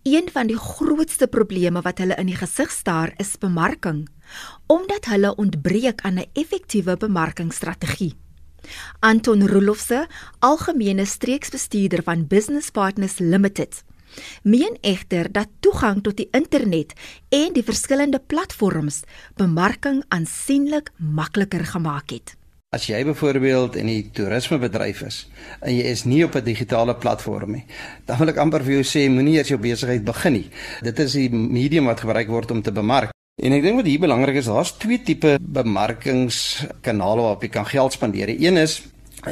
Een 0.04 0.30
van 0.32 0.48
die 0.48 0.58
grootste 0.58 1.28
probleme 1.28 1.82
wat 1.82 1.98
hulle 1.98 2.16
in 2.16 2.30
die 2.32 2.38
gesig 2.40 2.72
staar 2.72 3.14
is 3.18 3.38
bemarking, 3.38 4.08
omdat 4.68 5.06
hulle 5.06 5.36
ontbreek 5.36 6.02
aan 6.02 6.20
'n 6.20 6.30
effektiewe 6.34 6.98
bemarkingsstrategie. 6.98 8.16
Anton 9.00 9.48
Rolofse, 9.48 10.08
algemene 10.40 11.06
streeksbestuurder 11.06 12.04
van 12.04 12.28
Business 12.28 12.70
Partners 12.70 13.18
Limited, 13.18 13.84
meen 14.44 14.78
egter 14.82 15.32
dat 15.32 15.48
toegang 15.60 16.04
tot 16.04 16.18
die 16.18 16.28
internet 16.32 16.94
en 17.30 17.54
die 17.54 17.64
verskillende 17.64 18.20
platforms 18.20 19.02
bemarking 19.36 20.04
aansienlik 20.08 20.92
makliker 20.98 21.66
gemaak 21.66 22.10
het. 22.10 22.37
As 22.76 22.84
jy 22.84 22.98
byvoorbeeld 23.08 23.78
in 23.80 23.88
die 23.88 24.10
toerismebedryf 24.12 25.06
is 25.08 25.22
en 25.64 25.72
jy 25.72 25.86
is 25.88 26.02
nie 26.04 26.26
op 26.26 26.34
'n 26.36 26.44
digitale 26.44 26.96
platform 27.00 27.52
nie, 27.52 27.64
dan 28.06 28.18
wil 28.20 28.28
ek 28.28 28.42
amper 28.44 28.64
vir 28.64 28.74
jou 28.74 28.84
sê 28.84 29.08
moenie 29.08 29.38
eers 29.38 29.48
jou 29.48 29.58
besigheid 29.58 30.04
begin 30.04 30.34
nie. 30.34 30.50
Dit 30.84 31.00
is 31.00 31.14
die 31.14 31.30
medium 31.30 31.86
wat 31.86 32.02
gebruik 32.02 32.28
word 32.28 32.52
om 32.52 32.62
te 32.62 32.72
bemark. 32.72 33.12
En 33.42 33.54
ek 33.54 33.64
dink 33.64 33.76
wat 33.78 33.86
hier 33.86 34.00
belangrik 34.00 34.36
is, 34.36 34.52
daar's 34.52 34.78
twee 34.78 35.00
tipe 35.00 35.38
bemarkingskanale 35.40 37.22
waarop 37.22 37.42
jy 37.42 37.50
kan 37.50 37.66
geld 37.66 37.94
spandeer. 37.94 38.36
Een 38.36 38.58
is 38.58 38.82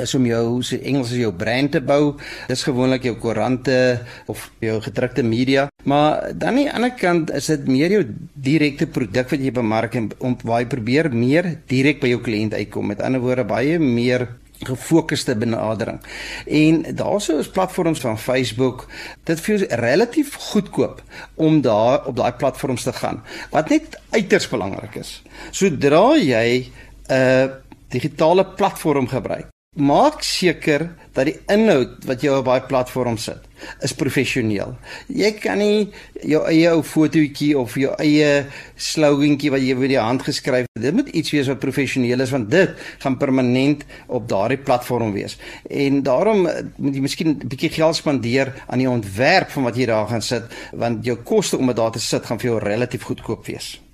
is 0.01 0.15
om 0.15 0.25
jou 0.25 0.61
se 0.63 0.79
Engels 0.81 1.11
is 1.11 1.23
jou 1.23 1.31
brand 1.33 1.71
te 1.71 1.81
bou. 1.81 2.15
Dis 2.47 2.63
gewoonlik 2.63 3.03
jou 3.03 3.15
koerante 3.21 3.99
of 4.31 4.49
jou 4.59 4.79
gedrukte 4.81 5.23
media. 5.23 5.67
Maar 5.83 6.31
dan 6.33 6.55
aan 6.55 6.61
die 6.61 6.71
ander 6.71 6.93
kant 6.97 7.33
is 7.35 7.49
dit 7.51 7.67
meer 7.67 7.91
jou 7.91 8.03
direkte 8.33 8.87
produk 8.87 9.29
wat 9.29 9.41
jy 9.41 9.51
bemark 9.51 9.95
en 9.95 10.09
om 10.19 10.37
waar 10.43 10.63
jy 10.63 10.71
probeer 10.71 11.11
meer 11.13 11.51
direk 11.67 12.01
by 12.01 12.13
jou 12.13 12.21
kliënt 12.25 12.55
uitkom. 12.55 12.87
Met 12.93 13.03
ander 13.03 13.21
woorde 13.21 13.45
baie 13.47 13.79
meer 13.79 14.27
gefokusde 14.63 15.35
benadering. 15.35 15.99
En 16.45 16.95
daarso 16.95 17.37
is 17.37 17.49
platforms 17.49 17.99
van 17.99 18.19
Facebook, 18.19 18.87
dit 19.23 19.41
vir 19.41 19.65
relatief 19.69 20.35
goedkoop 20.51 21.01
om 21.35 21.61
daar 21.61 22.05
op 22.05 22.15
daai 22.15 22.31
platforms 22.31 22.83
te 22.83 22.93
gaan. 22.93 23.23
Wat 23.51 23.69
net 23.69 23.99
uiters 24.09 24.47
belangrik 24.49 24.95
is. 24.95 25.21
Sodra 25.51 26.15
jy 26.17 26.71
'n 27.09 27.51
digitale 27.89 28.45
platform 28.45 29.07
gebruik, 29.07 29.47
maak 29.75 30.23
seker 30.23 30.87
dat 31.15 31.27
die 31.27 31.35
inhoud 31.51 32.05
wat 32.07 32.23
jy 32.23 32.31
op 32.31 32.47
daai 32.47 32.67
platform 32.67 33.17
sit 33.19 33.43
is 33.83 33.93
professioneel. 33.95 34.73
Jy 35.07 35.31
kan 35.39 35.59
nie 35.59 35.87
jou 36.27 36.41
eie 36.47 36.71
ou 36.73 36.81
fotootjie 36.85 37.53
of 37.57 37.77
jou 37.79 37.93
eie 38.03 38.45
slogantjie 38.75 39.51
wat 39.53 39.63
jy 39.63 39.77
met 39.79 39.93
die 39.93 39.99
hand 39.99 40.25
geskryf 40.27 40.67
het. 40.67 40.83
Dit 40.83 40.95
moet 40.95 41.11
iets 41.15 41.31
wees 41.35 41.49
wat 41.51 41.63
professioneel 41.63 42.23
is 42.23 42.33
want 42.35 42.51
dit 42.51 42.75
gaan 43.03 43.17
permanent 43.19 43.85
op 44.07 44.27
daardie 44.31 44.59
platform 44.59 45.15
wees. 45.15 45.37
En 45.71 46.03
daarom 46.03 46.45
moet 46.45 46.95
jy 46.95 47.01
miskien 47.01 47.29
'n 47.35 47.47
bietjie 47.47 47.71
geld 47.79 47.95
spandeer 47.95 48.53
aan 48.67 48.79
die 48.79 48.89
ontwerp 48.89 49.49
van 49.51 49.63
wat 49.63 49.75
jy 49.75 49.85
daar 49.85 50.07
gaan 50.07 50.21
sit 50.21 50.43
want 50.73 51.05
jou 51.05 51.17
koste 51.17 51.57
om 51.57 51.67
dit 51.67 51.75
daar 51.75 51.91
te 51.91 51.99
sit 51.99 52.25
gaan 52.25 52.39
vir 52.39 52.51
jou 52.51 52.59
relatief 52.59 53.03
goedkoop 53.03 53.45
wees. 53.45 53.84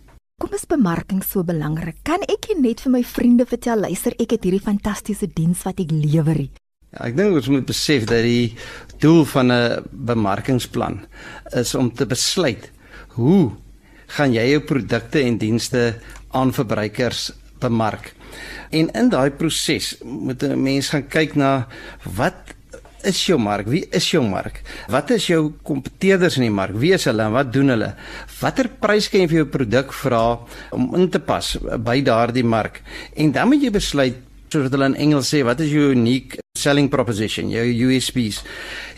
Kom 0.41 0.55
is 0.57 0.63
bemarking 0.65 1.19
so 1.21 1.43
belangrik? 1.45 1.99
Kan 2.01 2.23
ek 2.25 2.47
net 2.57 2.79
vir 2.81 2.89
my 2.95 3.03
vriende 3.05 3.45
vertel, 3.45 3.83
luister, 3.85 4.15
ek 4.17 4.31
het 4.33 4.45
hierdie 4.47 4.63
fantastiese 4.65 5.27
diens 5.29 5.59
wat 5.67 5.77
ek 5.83 5.91
lewer. 5.93 6.39
Ja, 6.89 7.03
ek 7.05 7.13
dink 7.19 7.37
ons 7.37 7.49
moet 7.53 7.67
besef 7.69 8.07
dat 8.09 8.25
die 8.25 8.55
doel 9.03 9.21
van 9.29 9.53
'n 9.53 9.85
bemarkingsplan 10.09 11.05
is 11.53 11.75
om 11.77 11.91
te 11.93 12.07
besluit 12.09 12.71
hoe 13.13 13.51
gaan 14.17 14.33
jy 14.33 14.47
jou 14.57 14.61
produkte 14.65 15.21
en 15.21 15.37
dienste 15.37 16.01
aan 16.33 16.49
verbruikers 16.51 17.31
bemark. 17.59 18.15
En 18.71 18.89
in 18.89 19.09
daai 19.09 19.29
proses 19.29 20.01
moet 20.01 20.41
'n 20.41 20.57
mens 20.57 20.89
gaan 20.89 21.07
kyk 21.07 21.35
na 21.35 21.67
wat 22.17 22.57
is 23.07 23.19
jou 23.27 23.37
mark? 23.41 23.67
Wie 23.69 23.83
is 23.91 24.07
jou 24.11 24.23
mark? 24.25 24.61
Wat 24.91 25.11
is 25.15 25.27
jou 25.29 25.53
kompeteerders 25.67 26.37
in 26.39 26.47
die 26.47 26.53
mark? 26.53 26.75
Wie 26.79 26.93
is 26.95 27.05
hulle 27.09 27.27
en 27.27 27.35
wat 27.35 27.51
doen 27.53 27.73
hulle? 27.73 27.93
Watter 28.39 28.69
prys 28.81 29.09
kan 29.11 29.23
jy 29.23 29.29
vir 29.31 29.41
jou 29.41 29.47
produk 29.53 29.93
vra 30.01 30.23
om 30.75 30.89
in 30.99 31.07
te 31.11 31.21
pas 31.23 31.53
by 31.61 31.99
daardie 32.05 32.45
mark? 32.45 32.81
En 33.15 33.33
dan 33.35 33.51
moet 33.51 33.63
jy 33.63 33.73
besluit 33.73 34.19
soos 34.51 34.67
hulle 34.67 34.91
in 34.91 34.99
Engels 35.07 35.31
sê, 35.31 35.45
wat 35.47 35.61
is 35.63 35.71
jou 35.71 35.91
unique 35.95 36.41
selling 36.59 36.89
proposition, 36.91 37.49
jou 37.51 37.63
USPs? 37.87 38.41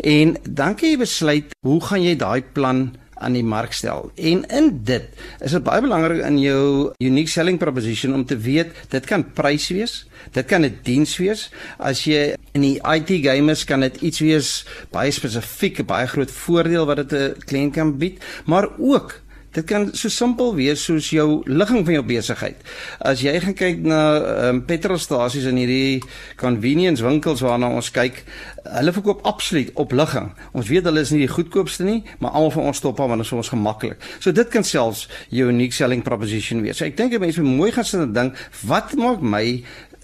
En 0.02 0.36
dan 0.44 0.78
kan 0.80 0.90
jy 0.90 1.00
besluit 1.04 1.54
hoe 1.66 1.80
gaan 1.86 2.04
jy 2.04 2.16
daai 2.20 2.42
plan 2.56 2.88
aan 3.24 3.38
die 3.38 3.44
mark 3.44 3.74
stel. 3.74 4.12
En 4.16 4.44
in 4.46 4.70
dit 4.86 5.08
is 5.44 5.56
dit 5.56 5.64
baie 5.64 5.82
belangrik 5.84 6.24
in 6.28 6.40
jou 6.42 6.92
unique 7.00 7.32
selling 7.32 7.60
proposition 7.62 8.14
om 8.14 8.26
te 8.26 8.38
weet 8.38 8.76
dit 8.94 9.06
kan 9.10 9.26
prys 9.34 9.70
wees, 9.74 10.06
dit 10.32 10.46
kan 10.46 10.66
'n 10.66 10.80
diens 10.84 11.18
wees. 11.18 11.50
As 11.80 12.04
jy 12.06 12.36
in 12.54 12.62
die 12.62 12.80
IT 12.84 13.10
game 13.26 13.52
is, 13.52 13.64
kan 13.64 13.80
dit 13.80 14.02
iets 14.02 14.20
wees 14.20 14.66
baie 14.92 15.12
spesifiek, 15.12 15.86
baie 15.86 16.08
groot 16.08 16.32
voordeel 16.32 16.86
wat 16.86 16.98
dit 16.98 17.14
'n 17.14 17.36
kliënt 17.46 17.74
kan 17.74 17.98
bied, 17.98 18.20
maar 18.46 18.68
ook 18.78 19.22
Dit 19.54 19.68
kan 19.70 19.92
so 19.94 20.10
simpel 20.10 20.56
wees 20.58 20.82
soos 20.88 21.12
jou 21.14 21.44
ligging 21.46 21.84
van 21.86 21.94
jou 22.00 22.04
besigheid. 22.10 22.62
As 23.06 23.22
jy 23.22 23.36
gaan 23.44 23.54
kyk 23.58 23.84
na 23.86 24.00
um, 24.48 24.64
petrolstasies 24.66 25.46
in 25.50 25.60
hierdie 25.62 26.00
convenience 26.42 27.06
winkels 27.06 27.44
waarna 27.46 27.70
ons 27.70 27.92
kyk, 27.94 28.24
hulle 28.66 28.96
verkoop 28.96 29.22
absoluut 29.30 29.70
op 29.78 29.94
ligging. 29.94 30.32
Ons 30.58 30.72
weet 30.74 30.90
hulle 30.90 31.04
is 31.06 31.14
nie 31.14 31.22
die 31.28 31.30
goedkoopste 31.30 31.86
nie, 31.86 32.00
maar 32.18 32.34
almal 32.34 32.56
van 32.58 32.72
ons 32.72 32.82
stop 32.82 33.04
aan 33.04 33.14
want 33.14 33.22
dit 33.22 33.30
is 33.30 33.36
vir 33.36 33.42
ons 33.44 33.54
gemaklik. 33.54 34.10
So 34.18 34.34
dit 34.34 34.50
kan 34.50 34.66
selfs 34.66 35.06
jou 35.30 35.46
unique 35.54 35.78
selling 35.78 36.02
proposition 36.02 36.66
wees. 36.66 36.82
So 36.82 36.90
ek 36.90 36.98
dink 36.98 37.14
mense 37.22 37.46
moet 37.46 37.60
mooi 37.62 37.72
gaan 37.78 37.86
sit 37.86 38.02
en 38.02 38.18
dink, 38.18 38.42
wat 38.66 38.98
maak 38.98 39.22
my 39.22 39.46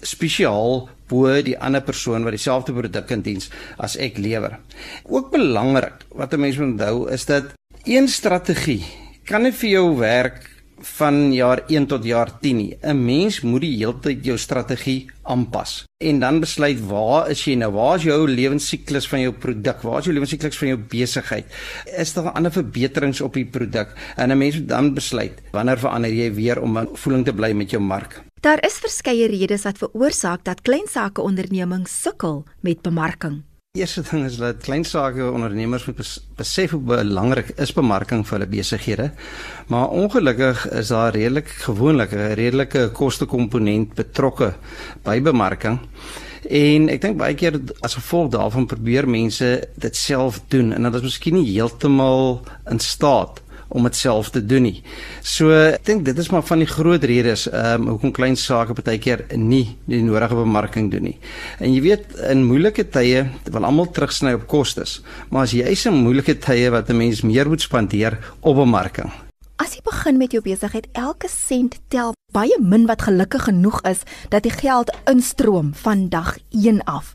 spesiaal 0.06 0.86
bo 1.10 1.34
die 1.42 1.58
ander 1.58 1.82
persoon 1.82 2.22
wat 2.24 2.38
dieselfde 2.38 2.72
produk 2.76 3.10
en 3.10 3.26
diens 3.26 3.50
as 3.82 3.98
ek 3.98 4.22
lewer. 4.22 4.60
Ook 5.10 5.34
belangrik 5.34 6.06
wat 6.14 6.32
'n 6.34 6.40
mens 6.40 6.56
moet 6.56 6.78
onthou 6.78 7.10
is 7.10 7.26
dat 7.26 7.50
een 7.84 8.08
strategie 8.08 8.84
kan 9.24 9.42
nie 9.42 9.52
vir 9.52 9.70
jou 9.70 9.96
werk 9.98 10.50
van 10.98 11.32
jaar 11.32 11.64
1 11.68 11.86
tot 11.86 12.04
jaar 12.04 12.32
10 12.40 12.56
nie. 12.56 12.78
'n 12.82 13.04
Mens 13.04 13.40
moet 13.40 13.60
die 13.60 13.76
hele 13.76 13.98
tyd 14.00 14.24
jou 14.24 14.38
strategie 14.38 15.06
aanpas 15.22 15.84
en 16.00 16.20
dan 16.20 16.40
besluit 16.40 16.80
waar 16.88 17.30
is 17.30 17.44
jy 17.44 17.54
nou? 17.54 17.70
Waar 17.72 17.96
is 17.96 18.04
jou 18.04 18.28
lewensiklus 18.28 19.08
van 19.08 19.20
jou 19.20 19.32
produk? 19.32 19.82
Waar 19.82 19.98
is 19.98 20.04
jou 20.08 20.14
lewensiklus 20.14 20.58
van 20.58 20.68
jou 20.68 20.78
besigheid? 20.78 21.44
Is 21.98 22.14
daar 22.14 22.32
ander 22.32 22.52
verbeterings 22.52 23.20
op 23.20 23.34
die 23.34 23.44
produk? 23.44 23.92
En 24.16 24.30
'n 24.30 24.38
mens 24.38 24.56
moet 24.56 24.68
dan 24.68 24.94
besluit 24.94 25.42
wanneer 25.52 25.78
verander 25.78 26.12
jy 26.12 26.32
weer 26.34 26.60
om 26.60 26.78
'n 26.78 26.88
voeling 26.94 27.24
te 27.24 27.32
bly 27.32 27.52
met 27.52 27.70
jou 27.70 27.82
mark. 27.82 28.22
Daar 28.40 28.64
is 28.64 28.80
verskeie 28.80 29.26
redes 29.26 29.62
wat 29.62 29.78
veroorsaak 29.78 30.44
dat 30.44 30.62
klein 30.62 30.88
sake 30.88 31.20
ondernemings 31.20 32.02
sukkel 32.02 32.44
met 32.60 32.82
bemarking. 32.82 33.49
Eerste 33.78 34.02
ding 34.02 34.24
is 34.26 34.36
dat 34.36 34.64
klein 34.66 34.82
sake 34.84 35.22
ondernemers 35.30 35.84
moet 35.86 36.00
besef 36.34 36.72
hoe 36.74 36.80
belangrik 36.82 37.52
is 37.62 37.70
bemarking 37.70 38.24
vir 38.26 38.34
hulle 38.34 38.48
besighede. 38.50 39.04
Maar 39.70 39.92
ongelukkig 39.94 40.64
is 40.80 40.88
daar 40.90 41.14
redelik 41.14 41.52
gewoonlik 41.66 42.10
'n 42.10 42.34
redelike 42.40 42.88
kostekomponent 42.90 43.94
betrokke 43.94 44.54
by 45.04 45.20
bemarking. 45.22 45.78
En 46.50 46.88
ek 46.88 47.00
dink 47.00 47.16
baie 47.16 47.34
keer 47.34 47.60
as 47.80 47.94
gevolg 47.94 48.32
daarvan 48.32 48.66
probeer 48.66 49.08
mense 49.08 49.68
dit 49.76 49.96
self 49.96 50.42
doen 50.48 50.72
en 50.72 50.82
dit 50.82 50.94
is 50.94 51.02
miskien 51.02 51.34
nie 51.34 51.52
heeltemal 51.52 52.42
in 52.70 52.78
staat 52.78 53.40
om 53.70 53.86
dit 53.88 53.96
self 53.96 54.30
te 54.34 54.42
doen 54.42 54.66
nie. 54.68 54.82
So 55.22 55.50
ek 55.54 55.84
dink 55.86 56.04
dit 56.08 56.18
is 56.18 56.30
maar 56.34 56.44
van 56.46 56.62
die 56.64 56.68
groot 56.70 57.04
redes 57.04 57.46
ehm 57.50 57.86
um, 57.86 57.88
hoekom 57.94 58.12
klein 58.16 58.36
sake 58.36 58.74
baie 58.80 58.98
keer 58.98 59.24
nie 59.36 59.76
die 59.86 60.02
nodige 60.02 60.38
bemarking 60.38 60.90
doen 60.90 61.08
nie. 61.10 61.16
En 61.58 61.72
jy 61.72 61.80
weet 61.88 62.18
in 62.30 62.44
moeilike 62.48 62.88
tye 62.90 63.26
wil 63.50 63.64
almal 63.64 63.90
terugsny 63.94 64.34
op 64.38 64.46
kostes, 64.50 65.00
maar 65.30 65.48
as 65.48 65.56
jy 65.56 65.66
is 65.70 65.86
in 65.86 66.02
moeilike 66.04 66.38
tye 66.42 66.70
wat 66.70 66.90
'n 66.90 66.96
mens 66.96 67.22
meer 67.22 67.48
moet 67.48 67.60
spandeer 67.60 68.18
op 68.40 68.56
bemarking. 68.56 69.10
As 69.60 69.74
jy 69.76 69.82
begin 69.84 70.16
met 70.16 70.32
jou 70.32 70.40
besigheid, 70.40 70.86
elke 70.96 71.28
sent 71.28 71.74
tel 71.92 72.14
baie 72.32 72.56
min 72.62 72.86
wat 72.88 73.02
gelukkig 73.02 73.44
genoeg 73.44 73.82
is 73.84 74.06
dat 74.32 74.46
die 74.46 74.54
geld 74.54 74.88
instroom 75.10 75.74
van 75.74 76.08
dag 76.08 76.38
1 76.48 76.80
af. 76.88 77.12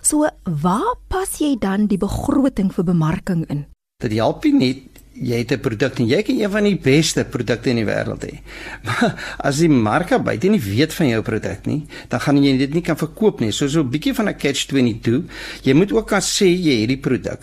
So, 0.00 0.28
waar 0.44 0.94
pas 1.08 1.38
jy 1.42 1.56
dan 1.58 1.88
die 1.90 1.98
begroting 1.98 2.70
vir 2.74 2.84
bemarking 2.84 3.42
in? 3.50 3.66
Dit 3.98 4.14
help 4.14 4.44
nie 4.46 4.54
net 4.54 4.97
jy 5.20 5.38
het 5.42 5.52
'n 5.52 5.60
produk 5.60 5.98
en 5.98 6.06
jy 6.06 6.22
kan 6.22 6.38
een 6.38 6.50
van 6.50 6.64
die 6.64 6.76
beste 6.76 7.24
produkte 7.24 7.70
in 7.70 7.76
die 7.76 7.84
wêreld 7.84 8.22
hê. 8.22 8.38
Maar 8.86 9.36
as 9.38 9.58
die 9.58 9.68
mark 9.68 10.10
buite 10.24 10.48
nie 10.48 10.60
weet 10.60 10.94
van 10.94 11.08
jou 11.08 11.22
produk 11.22 11.66
nie, 11.66 11.86
dan 12.08 12.20
gaan 12.20 12.42
jy 12.42 12.56
dit 12.58 12.74
nie 12.74 12.82
kan 12.82 12.96
verkoop 12.96 13.40
nie. 13.40 13.52
So 13.52 13.68
so 13.68 13.80
'n 13.80 13.90
bietjie 13.90 14.14
van 14.14 14.28
'n 14.28 14.36
catch 14.36 14.66
22. 14.66 15.24
Jy 15.62 15.74
moet 15.74 15.92
ook 15.92 16.08
kan 16.08 16.20
sê 16.20 16.46
jy 16.46 16.80
het 16.80 16.88
die 16.88 16.98
produk. 16.98 17.40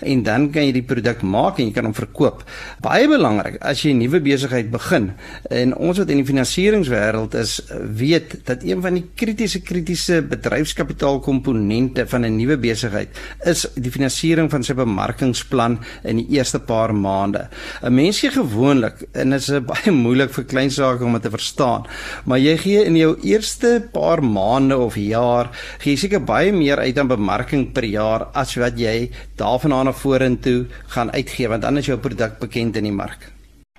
En 0.00 0.22
dan 0.22 0.50
kan 0.50 0.62
jy 0.66 0.72
die 0.72 0.82
produk 0.82 1.22
maak 1.22 1.58
en 1.58 1.66
jy 1.66 1.72
kan 1.72 1.84
hom 1.84 1.94
verkoop. 1.94 2.44
Baie 2.80 3.08
belangrik 3.08 3.56
as 3.60 3.82
jy 3.82 3.92
'n 3.92 3.98
nuwe 3.98 4.20
besigheid 4.20 4.70
begin. 4.70 5.12
En 5.50 5.76
ons 5.76 5.98
wat 5.98 6.10
in 6.10 6.16
die 6.16 6.26
finansieringswêreld 6.26 7.34
is, 7.34 7.60
weet 7.96 8.44
dat 8.44 8.62
een 8.62 8.82
van 8.82 8.94
die 8.94 9.10
kritiese 9.14 9.60
kritiese 9.60 10.22
bedryfskapitaalkomponente 10.22 12.06
van 12.06 12.24
'n 12.24 12.36
nuwe 12.36 12.56
besigheid 12.58 13.08
is 13.44 13.66
die 13.74 13.90
finansiering 13.90 14.50
van 14.50 14.62
sy 14.62 14.74
bemarkingsplan 14.74 15.78
in 16.04 16.16
die 16.16 16.28
eerste 16.36 16.58
paar 16.58 16.94
maande 16.94 17.11
maande. 17.12 17.46
'n 17.82 17.94
Mens 17.94 18.20
gee 18.20 18.30
gewoonlik 18.30 19.04
en 19.12 19.30
dit 19.36 19.40
is 19.40 19.64
baie 19.72 19.92
moeilik 19.92 20.32
vir 20.36 20.44
klein 20.44 20.70
sake 20.70 21.04
om 21.04 21.12
dit 21.18 21.22
te 21.22 21.36
verstaan, 21.36 21.86
maar 22.24 22.40
jy 22.40 22.56
gee 22.64 22.84
in 22.84 22.96
jou 22.96 23.12
eerste 23.22 23.72
paar 23.92 24.24
maande 24.24 24.76
of 24.78 24.96
jaar 24.96 25.52
gee 25.84 25.96
seker 25.96 26.24
baie 26.24 26.52
meer 26.52 26.78
uit 26.78 26.98
aan 26.98 27.12
bemarking 27.12 27.72
per 27.72 27.84
jaar 27.84 28.28
as 28.32 28.56
wat 28.56 28.78
jy 28.80 29.10
daarvandaan 29.36 29.90
na 29.90 29.92
vorentoe 29.92 30.66
gaan 30.94 31.12
uitgee 31.12 31.48
want 31.48 31.64
is 31.82 31.86
jou 31.86 31.98
produk 31.98 32.38
bekend 32.40 32.76
in 32.76 32.84
die 32.84 32.94
mark. 32.94 33.30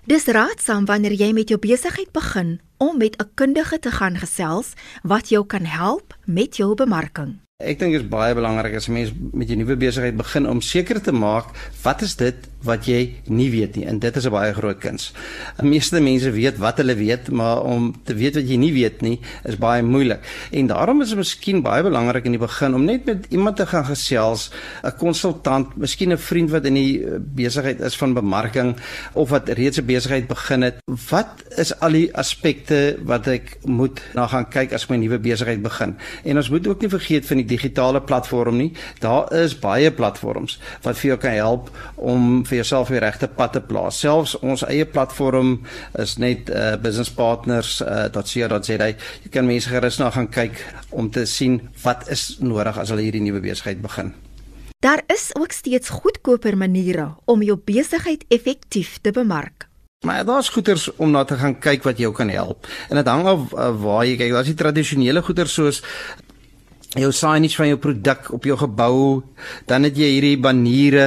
Dis 0.04 0.26
raadsaam 0.28 0.86
wanneer 0.86 1.14
jy 1.16 1.30
met 1.32 1.48
jou 1.48 1.60
besigheid 1.60 2.12
begin 2.12 2.60
om 2.78 2.98
met 2.98 3.16
'n 3.16 3.30
kundige 3.40 3.80
te 3.80 3.92
gaan 3.92 4.18
gesels 4.18 4.74
wat 5.04 5.30
jou 5.30 5.46
kan 5.46 5.66
help 5.66 6.14
met 6.26 6.58
jou 6.58 6.76
bemarking. 6.76 7.40
Ek 7.64 7.80
dink 7.80 7.94
dit 7.94 8.02
is 8.02 8.10
baie 8.10 8.36
belangrik 8.36 8.76
as 8.76 8.88
'n 8.88 8.94
mens 8.94 9.12
met 9.32 9.48
jou 9.48 9.58
nuwe 9.58 9.78
besigheid 9.78 10.18
begin 10.18 10.50
om 10.50 10.62
seker 10.62 11.02
te 11.02 11.12
maak 11.12 11.46
wat 11.84 12.02
is 12.02 12.16
dit 12.16 12.36
wat 12.64 12.86
jy 12.86 13.16
nie 13.28 13.50
weet 13.52 13.76
nie 13.76 13.86
en 13.86 14.00
dit 14.00 14.16
is 14.16 14.26
'n 14.26 14.32
baie 14.32 14.54
groot 14.54 14.80
kuns. 14.80 15.12
Die 15.60 15.70
meeste 15.70 16.02
mense 16.02 16.32
weet 16.32 16.58
wat 16.58 16.78
hulle 16.78 16.96
weet, 16.96 17.30
maar 17.32 17.62
om 17.64 17.94
te 18.04 18.14
weet 18.14 18.36
wat 18.36 18.50
jy 18.50 18.58
nie 18.58 18.74
weet 18.74 19.02
nie 19.02 19.20
is 19.44 19.58
baie 19.58 19.84
moeilik. 19.84 20.20
En 20.52 20.68
daarom 20.68 21.02
is 21.02 21.10
dit 21.10 21.18
miskien 21.18 21.62
baie 21.62 21.84
belangrik 21.84 22.26
in 22.26 22.32
die 22.32 22.40
begin 22.40 22.74
om 22.74 22.86
net 22.86 23.06
met 23.06 23.26
iemand 23.30 23.58
te 23.58 23.66
gaan 23.66 23.86
gesels, 23.86 24.52
'n 24.84 24.92
konsultant, 24.98 25.76
miskien 25.78 26.12
'n 26.12 26.18
vriend 26.18 26.50
wat 26.52 26.66
in 26.66 26.74
die 26.74 27.04
eh, 27.04 27.20
besigheid 27.20 27.82
is 27.82 27.96
van 27.96 28.14
bemarking 28.14 28.76
of 29.14 29.30
wat 29.30 29.50
reeds 29.50 29.78
'n 29.78 29.86
besigheid 29.86 30.28
begin 30.28 30.62
het. 30.62 30.76
Wat 31.10 31.44
is 31.58 31.80
al 31.80 31.92
die 31.92 32.16
aspekte 32.16 32.98
wat 33.04 33.28
ek 33.28 33.58
moet 33.66 34.02
na 34.14 34.28
gaan 34.28 34.48
kyk 34.50 34.74
as 34.74 34.84
ek 34.84 34.90
my 34.90 34.98
nuwe 34.98 35.20
besigheid 35.20 35.62
begin? 35.62 35.96
En 36.24 36.38
ons 36.38 36.50
moet 36.50 36.68
ook 36.68 36.82
nie 36.82 36.90
vergeet 36.90 37.26
van 37.26 37.38
die 37.38 37.46
digitale 37.46 38.02
platform 38.02 38.58
nie. 38.58 38.72
Daar 39.00 39.34
is 39.34 39.60
baie 39.60 39.92
platforms 39.92 40.60
wat 40.82 40.98
vir 40.98 41.08
jou 41.08 41.20
kan 41.20 41.32
help 41.32 41.70
om 41.96 42.46
vir 42.54 42.62
jouself 42.62 42.92
die 42.94 43.02
regte 43.02 43.28
pad 43.28 43.56
te 43.58 43.62
plaas. 43.66 43.98
Selfs 44.04 44.36
ons 44.46 44.64
eie 44.68 44.86
platform 44.86 45.56
is 46.02 46.18
net 46.22 46.52
uh, 46.54 46.76
businesspartners.co.za. 46.82 48.78
Uh, 48.78 48.94
jy 49.26 49.34
kan 49.34 49.50
mense 49.50 49.72
gerus 49.72 49.98
na 50.02 50.12
gaan 50.14 50.30
kyk 50.30 50.62
om 50.94 51.10
te 51.14 51.26
sien 51.30 51.60
wat 51.84 52.06
is 52.14 52.38
nodig 52.44 52.78
as 52.78 52.94
hulle 52.94 53.06
hierdie 53.08 53.24
nuwe 53.26 53.42
besigheid 53.44 53.82
begin. 53.82 54.14
Daar 54.84 55.02
is 55.08 55.32
ook 55.40 55.56
steeds 55.56 55.90
goedkoper 55.90 56.58
maniere 56.60 57.14
om 57.26 57.42
jou 57.42 57.58
besigheid 57.58 58.26
effektief 58.30 59.00
te 59.02 59.16
bemark. 59.16 59.70
Maar 60.04 60.26
daar's 60.28 60.50
goeders 60.52 60.90
om 61.00 61.12
na 61.12 61.24
te 61.24 61.38
gaan 61.40 61.56
kyk 61.64 61.86
wat 61.88 61.98
jou 61.98 62.12
kan 62.14 62.30
help. 62.30 62.68
En 62.90 63.00
dit 63.00 63.08
hang 63.08 63.24
af 63.26 63.54
uh, 63.54 63.70
waar 63.82 64.04
jy 64.06 64.18
kyk. 64.20 64.34
Daar's 64.36 64.52
die 64.52 64.60
tradisionele 64.60 65.24
goeders 65.24 65.56
soos 65.56 65.80
jou 67.00 67.10
signage 67.16 67.58
van 67.58 67.72
jou 67.72 67.80
produk 67.82 68.28
op 68.36 68.46
jou 68.46 68.56
gebou, 68.60 68.98
dan 69.70 69.88
het 69.88 69.98
jy 69.98 70.10
hierdie 70.16 70.38
baniere. 70.42 71.06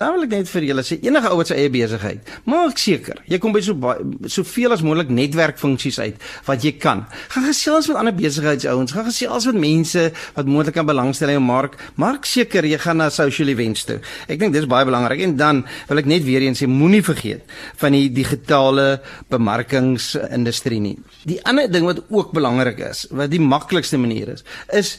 Dan 0.00 0.16
wil 0.16 0.26
ek 0.26 0.34
net 0.34 0.50
vir 0.50 0.66
julle 0.70 0.84
sê 0.86 0.98
enige 1.04 1.30
ou 1.30 1.38
wat 1.38 1.52
sy 1.52 1.58
eie 1.60 1.72
besigheid, 1.72 2.32
maak 2.50 2.80
seker 2.80 3.22
jy 3.30 3.38
kom 3.42 3.54
by 3.54 3.62
so 3.64 3.78
baie 3.78 4.30
soveel 4.30 4.74
as 4.74 4.82
moontlik 4.86 5.12
netwerkfunksies 5.14 6.00
uit 6.02 6.26
wat 6.48 6.64
jy 6.66 6.74
kan. 6.80 7.04
Gaan 7.34 7.46
gesels 7.46 7.90
met 7.90 8.00
ander 8.00 8.16
besigheidsouens, 8.18 8.94
gaan 8.96 9.06
gesels 9.08 9.46
met 9.50 9.60
mense 9.62 10.08
wat 10.36 10.50
moontlik 10.50 10.78
kan 10.78 10.88
belangstel 10.88 11.32
in 11.32 11.38
jou 11.38 11.44
mark. 11.44 11.78
Maak 12.00 12.26
seker 12.28 12.66
jy 12.66 12.80
gaan 12.82 12.98
na 13.02 13.10
social 13.14 13.52
events 13.52 13.86
toe. 13.88 14.00
Ek 14.26 14.40
dink 14.40 14.56
dis 14.56 14.66
baie 14.70 14.86
belangrik 14.88 15.22
en 15.24 15.36
dan 15.38 15.62
wil 15.90 16.02
ek 16.02 16.10
net 16.10 16.26
weer 16.26 16.46
eens 16.46 16.62
sê 16.62 16.66
moenie 16.70 17.04
vergeet 17.06 17.46
van 17.78 17.94
die 17.94 18.08
digitale 18.14 18.88
bemarkingsindustrie 19.30 20.82
nie. 20.82 20.96
Die 21.28 21.38
ander 21.46 21.70
ding 21.70 21.86
wat 21.86 22.02
ook 22.10 22.34
belangrik 22.34 22.82
is, 22.90 23.06
wat 23.14 23.30
die 23.30 23.42
maklikste 23.42 24.00
manier 24.00 24.34
is, 24.34 24.44
is 24.74 24.96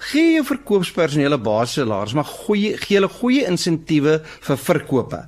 Gee 0.00 0.32
jou 0.38 0.44
verkoopspersoneel 0.48 1.34
'n 1.36 1.42
basissalaris, 1.42 2.14
maar 2.16 2.24
goeie 2.24 2.76
gee 2.76 2.96
hulle 2.96 3.08
goeie 3.08 3.44
insentiewe 3.44 4.22
vir 4.24 4.56
verkope. 4.56 5.20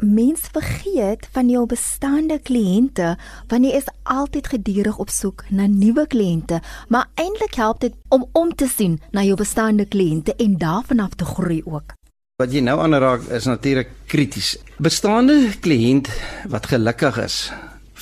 Mens 0.00 0.40
vergeet 0.52 1.28
van 1.32 1.48
jou 1.48 1.66
bestaande 1.66 2.40
kliënte 2.42 3.16
want 3.46 3.64
jy 3.64 3.70
is 3.70 3.86
altyd 4.02 4.46
gedurig 4.46 4.98
op 4.98 5.08
soek 5.08 5.44
na 5.50 5.66
nuwe 5.66 6.06
kliënte, 6.06 6.60
maar 6.88 7.06
eintlik 7.14 7.54
help 7.54 7.80
dit 7.80 7.94
om 8.08 8.26
om 8.32 8.54
te 8.54 8.66
sien 8.66 9.00
na 9.12 9.22
jou 9.22 9.36
bestaande 9.36 9.86
kliënte 9.86 10.34
en 10.34 10.58
daarvan 10.58 10.98
af 10.98 11.14
te 11.14 11.24
groei 11.24 11.62
ook. 11.64 11.94
Wat 12.42 12.52
jy 12.52 12.60
nou 12.60 12.80
aanraak 12.80 13.22
is 13.30 13.44
natuurlik 13.44 13.88
krities. 14.06 14.56
Bestaande 14.78 15.52
kliënt 15.60 16.10
wat 16.48 16.66
gelukkig 16.66 17.18
is, 17.18 17.52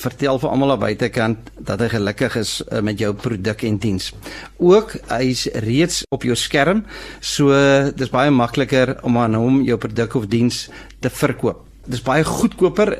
vertel 0.01 0.39
vir 0.41 0.49
almal 0.49 0.75
aan 0.75 0.83
buitekant 0.83 1.51
dat 1.57 1.81
hy 1.83 1.89
gelukkig 1.93 2.37
is 2.41 2.53
uh, 2.65 2.81
met 2.81 2.99
jou 2.99 3.13
produk 3.13 3.65
en 3.67 3.79
diens. 3.81 4.11
Ook 4.57 4.95
hy's 5.11 5.47
reeds 5.65 6.03
op 6.13 6.25
jou 6.27 6.35
skerm, 6.35 6.85
so 7.19 7.55
dis 7.95 8.13
baie 8.13 8.31
makliker 8.33 8.97
om 9.05 9.19
aan 9.21 9.37
hom 9.37 9.61
jou 9.67 9.77
produk 9.81 10.15
of 10.21 10.31
diens 10.31 10.67
te 11.01 11.09
verkoop. 11.09 11.67
Dis 11.89 12.03
baie 12.05 12.21
goedkoper. 12.21 12.91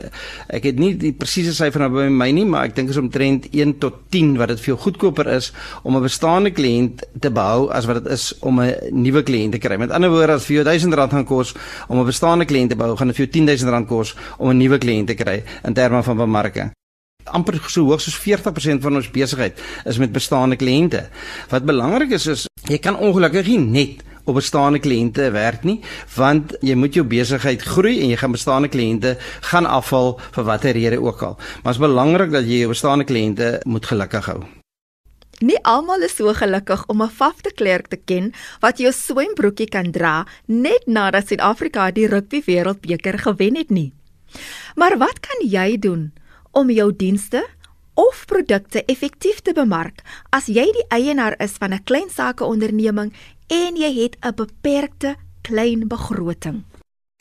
Ek 0.49 0.65
het 0.65 0.79
nie 0.81 0.95
die 0.97 1.11
presiese 1.13 1.53
syfer 1.53 1.83
nou 1.83 1.91
by 1.93 2.07
my 2.09 2.31
nie, 2.33 2.47
maar 2.49 2.65
ek 2.65 2.73
dink 2.79 2.89
is 2.89 2.97
omtrent 2.97 3.45
1 3.53 3.75
tot 3.83 3.99
10 4.13 4.33
wat 4.41 4.49
dit 4.49 4.63
vir 4.63 4.71
jou 4.71 4.77
goedkoper 4.87 5.29
is 5.35 5.51
om 5.83 5.95
'n 5.97 6.01
bestaande 6.01 6.49
kliënt 6.49 7.05
te 7.21 7.29
behou 7.29 7.69
as 7.69 7.85
wat 7.85 8.03
dit 8.03 8.11
is 8.11 8.33
om 8.41 8.59
'n 8.59 8.73
nuwe 8.91 9.21
kliënt 9.21 9.53
te 9.53 9.59
kry. 9.59 9.77
Met 9.77 9.91
ander 9.91 10.09
woorde, 10.09 10.33
as 10.33 10.45
vir 10.45 10.55
jou 10.55 10.65
R1000 10.65 11.11
gaan 11.11 11.25
kos 11.25 11.53
om 11.89 11.99
'n 11.99 12.05
bestaande 12.05 12.45
kliënt 12.45 12.69
te 12.69 12.75
behou, 12.75 12.97
gaan 12.97 13.07
dit 13.07 13.15
vir 13.15 13.27
jou 13.27 13.31
R10000 13.31 13.87
kos 13.87 14.15
om 14.39 14.49
'n 14.49 14.57
nuwe 14.57 14.77
kliënt 14.77 15.07
te 15.07 15.15
kry 15.15 15.43
in 15.63 15.73
terme 15.73 16.03
van 16.03 16.17
bemarking 16.17 16.71
amper 17.25 17.59
so 17.67 17.85
hoog 17.85 18.01
soos 18.01 18.19
40% 18.19 18.81
van 18.81 18.95
ons 18.95 19.11
besigheid 19.11 19.59
is 19.85 19.97
met 19.97 20.11
bestaande 20.11 20.55
kliënte. 20.55 21.07
Wat 21.49 21.65
belangrik 21.65 22.11
is 22.11 22.27
is 22.27 22.47
jy 22.69 22.77
kan 22.77 22.97
ongelukkig 22.97 23.47
nie 23.47 23.59
net 23.59 24.03
op 24.29 24.37
bestaande 24.37 24.79
kliënte 24.79 25.31
werk 25.33 25.65
nie, 25.65 25.79
want 26.15 26.55
jy 26.61 26.75
moet 26.77 26.95
jou 26.95 27.05
besigheid 27.07 27.61
groei 27.73 27.99
en 28.03 28.11
jy 28.13 28.21
gaan 28.21 28.35
bestaande 28.35 28.69
kliënte 28.71 29.15
gaan 29.49 29.65
afval 29.65 30.17
vir 30.35 30.47
watter 30.47 30.77
rede 30.77 31.01
ook 31.01 31.21
al. 31.25 31.37
Maar 31.63 31.73
dit 31.73 31.81
is 31.81 31.85
belangrik 31.87 32.33
dat 32.33 32.49
jy 32.49 32.63
jou 32.63 32.73
bestaande 32.73 33.07
kliënte 33.09 33.53
moet 33.65 33.85
gelukkig 33.85 34.29
hou. 34.31 34.41
Nie 35.41 35.57
almal 35.65 36.03
is 36.05 36.13
so 36.13 36.29
gelukkig 36.37 36.83
om 36.87 37.01
'n 37.01 37.09
fafte 37.09 37.51
klerk 37.55 37.87
te 37.87 37.97
ken 37.97 38.33
wat 38.59 38.77
jou 38.77 38.91
swembroekie 38.91 39.69
kan 39.69 39.91
dra 39.91 40.27
net 40.45 40.85
nadat 40.85 41.27
Suid-Afrika 41.27 41.91
die 41.91 42.07
rugby 42.07 42.43
wêreldbeker 42.45 43.17
gewen 43.17 43.55
het 43.55 43.69
nie. 43.69 43.93
Maar 44.75 44.97
wat 44.97 45.19
kan 45.19 45.49
jy 45.49 45.77
doen 45.79 46.13
om 46.51 46.69
jou 46.69 46.91
dienste 46.95 47.47
of 47.93 48.25
produkte 48.25 48.85
effektief 48.85 49.41
te 49.41 49.53
bemark 49.53 50.01
as 50.29 50.47
jy 50.47 50.65
die 50.77 50.87
eienaar 50.89 51.35
is 51.39 51.57
van 51.59 51.73
'n 51.73 51.83
klein 51.83 52.09
sakeonderneming 52.09 53.13
en 53.47 53.75
jy 53.75 53.91
het 54.01 54.15
'n 54.21 54.35
beperkte 54.35 55.15
klein 55.41 55.87
begroting. 55.87 56.63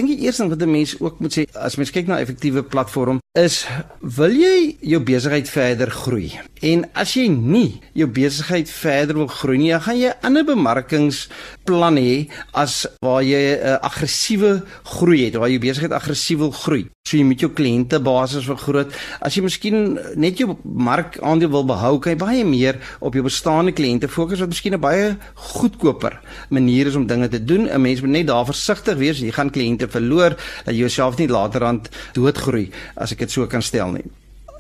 Dink 0.00 0.16
die 0.16 0.24
eerste 0.24 0.42
ding 0.42 0.52
wat 0.52 0.62
'n 0.62 0.70
mens 0.70 1.00
ook 1.00 1.18
moet 1.20 1.32
sê 1.38 1.42
as 1.52 1.76
mens 1.76 1.90
kyk 1.90 2.06
na 2.06 2.20
effektiewe 2.20 2.62
platform 2.62 3.18
is 3.38 3.66
wil 4.00 4.32
jy 4.32 4.76
jou 4.80 5.00
besigheid 5.02 5.48
verder 5.48 5.90
groei? 5.90 6.40
En 6.62 6.88
as 6.94 7.14
jy 7.14 7.28
nie 7.28 7.80
jou 7.92 8.08
besigheid 8.08 8.70
verder 8.70 9.14
wil 9.14 9.26
groei 9.26 9.58
nie, 9.58 9.70
dan 9.70 9.80
gaan 9.80 9.98
jy 9.98 10.12
ander 10.22 10.44
bemarkingsplan 10.44 11.96
hê 11.96 12.30
as 12.52 12.86
waar 13.04 13.22
jy 13.22 13.54
'n 13.54 13.66
uh, 13.66 13.74
aggressiewe 13.80 14.64
groei 14.84 15.24
het, 15.24 15.34
waar 15.34 15.50
jy 15.50 15.58
besigheid 15.58 15.92
aggressief 15.92 16.38
wil 16.38 16.50
groei. 16.50 16.88
So 17.10 17.18
jy 17.18 17.24
moet 17.26 17.40
jou 17.42 17.48
kliëntebasis 17.50 18.46
vergroot. 18.46 18.92
As 19.18 19.34
jy 19.34 19.42
miskien 19.42 19.96
net 20.20 20.38
jou 20.38 20.52
markandeel 20.62 21.50
wil 21.50 21.64
behou, 21.66 21.96
kan 21.98 22.14
jy 22.14 22.18
baie 22.20 22.44
meer 22.46 22.78
op 23.02 23.16
jou 23.18 23.24
bestaande 23.26 23.74
kliënte 23.74 24.06
fokus 24.06 24.38
wat 24.44 24.52
miskien 24.52 24.74
'n 24.78 24.80
baie 24.80 25.16
goedkoper 25.34 26.20
manier 26.50 26.86
is 26.86 26.94
om 26.94 27.06
dinge 27.06 27.28
te 27.28 27.42
doen. 27.44 27.66
'n 27.66 27.82
Mens 27.82 28.00
moet 28.00 28.10
net 28.10 28.26
daar 28.28 28.46
versigtig 28.46 28.96
wees. 28.96 29.18
Jy 29.18 29.32
gaan 29.32 29.50
kliënte 29.50 29.88
verloor 29.88 30.36
dat 30.64 30.74
jy 30.74 30.86
jouself 30.86 31.18
nie 31.18 31.28
laterand 31.28 31.90
doodgroei 32.14 32.70
as 32.96 33.12
ek 33.12 33.18
dit 33.18 33.30
so 33.30 33.46
kan 33.46 33.62
stel 33.62 33.90
nie. 33.90 34.04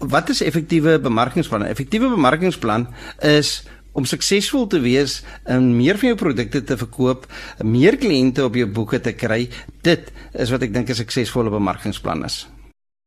Wat 0.00 0.28
is 0.28 0.40
effektiewe 0.40 0.98
bemarkingsplan? 0.98 1.62
Effektiewe 1.62 2.08
bemarkingsplan 2.08 2.88
is 3.22 3.62
om 3.92 4.04
suksesvol 4.04 4.66
te 4.66 4.80
wees 4.80 5.20
en 5.44 5.76
meer 5.76 5.98
van 5.98 6.12
jou 6.12 6.18
produkte 6.20 6.62
te 6.64 6.76
verkoop, 6.76 7.26
meer 7.62 7.96
kliënte 7.96 8.44
op 8.44 8.54
jou 8.54 8.66
boeke 8.66 9.00
te 9.00 9.12
kry, 9.12 9.48
dit 9.82 10.12
is 10.32 10.50
wat 10.50 10.62
ek 10.62 10.72
dink 10.72 10.90
'n 10.90 11.02
suksesvolle 11.02 11.50
bemarkingsplan 11.50 12.24
is. 12.24 12.46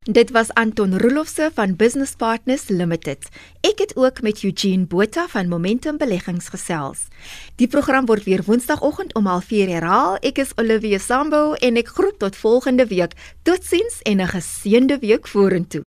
Dit 0.04 0.30
was 0.30 0.52
Anton 0.52 0.98
Roelofse 0.98 1.50
van 1.54 1.76
Business 1.76 2.12
Partners 2.16 2.68
Limited. 2.68 3.28
Ek 3.60 3.78
het 3.78 3.96
ook 3.96 4.20
met 4.22 4.42
Eugene 4.44 4.84
Botha 4.84 5.24
van 5.28 5.48
Momentum 5.48 5.96
Beleggings 5.96 6.48
gesels. 6.48 7.06
Die 7.56 7.68
program 7.68 8.04
word 8.04 8.24
weer 8.24 8.44
Woensdagoggend 8.44 9.14
om 9.14 9.24
04:30 9.24 9.72
herhaal. 9.72 10.16
Ek 10.20 10.38
is 10.38 10.52
Olivia 10.56 10.98
Sambo 10.98 11.52
en 11.52 11.76
ek 11.76 11.88
groet 11.88 12.18
tot 12.18 12.36
volgende 12.36 12.86
week. 12.86 13.12
Totsiens 13.42 14.02
en 14.02 14.20
'n 14.20 14.28
geseënde 14.28 14.98
week 14.98 15.28
vorentoe. 15.28 15.84